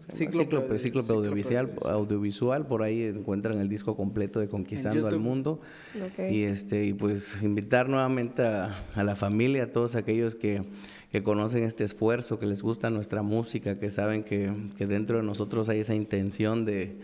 [0.09, 1.93] Cíclope- Cíclope, Cíclope Cíclope audiovisual, Audiovisual.
[1.93, 5.19] audiovisual, por ahí encuentran el disco completo de Conquistando al.
[5.19, 5.59] Mundo.
[6.29, 10.63] Y este y pues invitar nuevamente a, a la familia, a todos aquellos que,
[11.11, 15.23] que conocen este esfuerzo, que les gusta nuestra música, que saben que, que dentro de
[15.23, 16.97] nosotros hay esa intención de,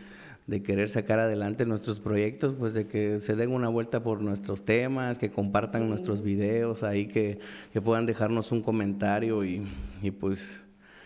[0.47, 4.63] de querer sacar adelante nuestros proyectos, pues de que se den una vuelta por nuestros
[4.63, 7.39] temas, que compartan nuestros videos ahí, que,
[7.71, 9.65] que puedan dejarnos un comentario y,
[10.01, 10.59] y pues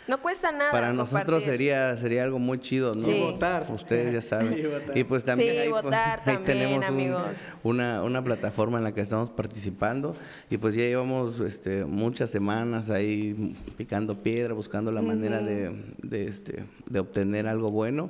[0.08, 0.72] No cuesta nada.
[0.72, 1.52] para nosotros compartir.
[1.52, 3.06] sería sería algo muy chido, ¿no?
[3.06, 3.20] Sí.
[3.20, 3.68] Votar.
[3.70, 4.54] Ustedes ya saben.
[4.58, 4.98] Y votar.
[4.98, 7.16] y pues también Sí, ahí, pues, tenemos un-
[7.64, 10.16] una, una plataforma en la que estamos participando
[10.50, 16.28] y pues ya llevamos este, muchas semanas ahí picando piedra, buscando la manera de, de,
[16.28, 18.10] este, de obtener algo bueno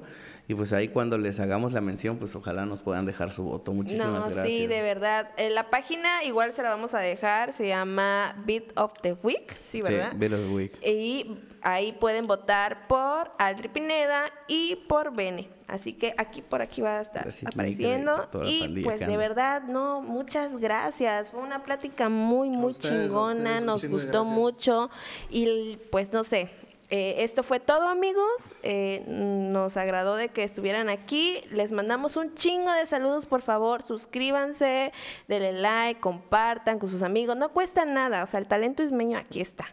[0.49, 3.73] y pues ahí cuando les hagamos la mención pues ojalá nos puedan dejar su voto.
[3.73, 4.47] Muchísimas no, gracias.
[4.47, 5.29] sí, de verdad.
[5.37, 9.53] Eh, la página igual se la vamos a dejar, se llama Beat of the Week,
[9.61, 10.11] sí, ¿verdad?
[10.11, 10.71] Sí, Beat of the Week.
[10.85, 11.37] Y
[11.67, 15.49] ahí pueden votar por Aldri Pineda y por Bene.
[15.67, 18.25] Así que aquí por aquí va a estar Así, apareciendo.
[18.45, 21.29] Y pues de verdad, no, muchas gracias.
[21.29, 23.59] Fue una plática muy, muy ustedes, chingona.
[23.59, 24.35] Nos gustó gracias.
[24.35, 24.89] mucho.
[25.29, 26.49] Y pues no sé.
[26.89, 28.23] eh, esto fue todo amigos,
[28.63, 33.83] Eh, nos agradó de que estuvieran aquí, les mandamos un chingo de saludos, por favor,
[33.83, 34.93] suscríbanse,
[35.27, 39.41] denle like, compartan con sus amigos, no cuesta nada, o sea, el talento ismeño aquí
[39.41, 39.65] está.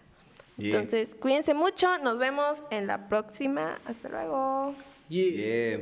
[0.56, 0.76] Yeah.
[0.80, 1.98] Entonces, cuídense mucho.
[1.98, 3.78] Nos vemos en la próxima.
[3.86, 4.74] Hasta luego.
[5.08, 5.78] Yeah.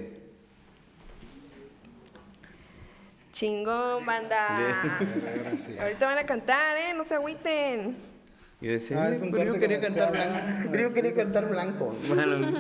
[3.33, 4.49] Chingón, banda.
[5.81, 6.95] Ahorita van a cantar, ¿eh?
[6.95, 7.97] No se agüiten.
[8.61, 10.43] Yo decía, Ah, "Ay, es un yo quería cantar comercial".
[10.63, 10.77] blanco.
[10.79, 11.97] Yo quería cantar blanco.
[12.09, 12.59] Bueno,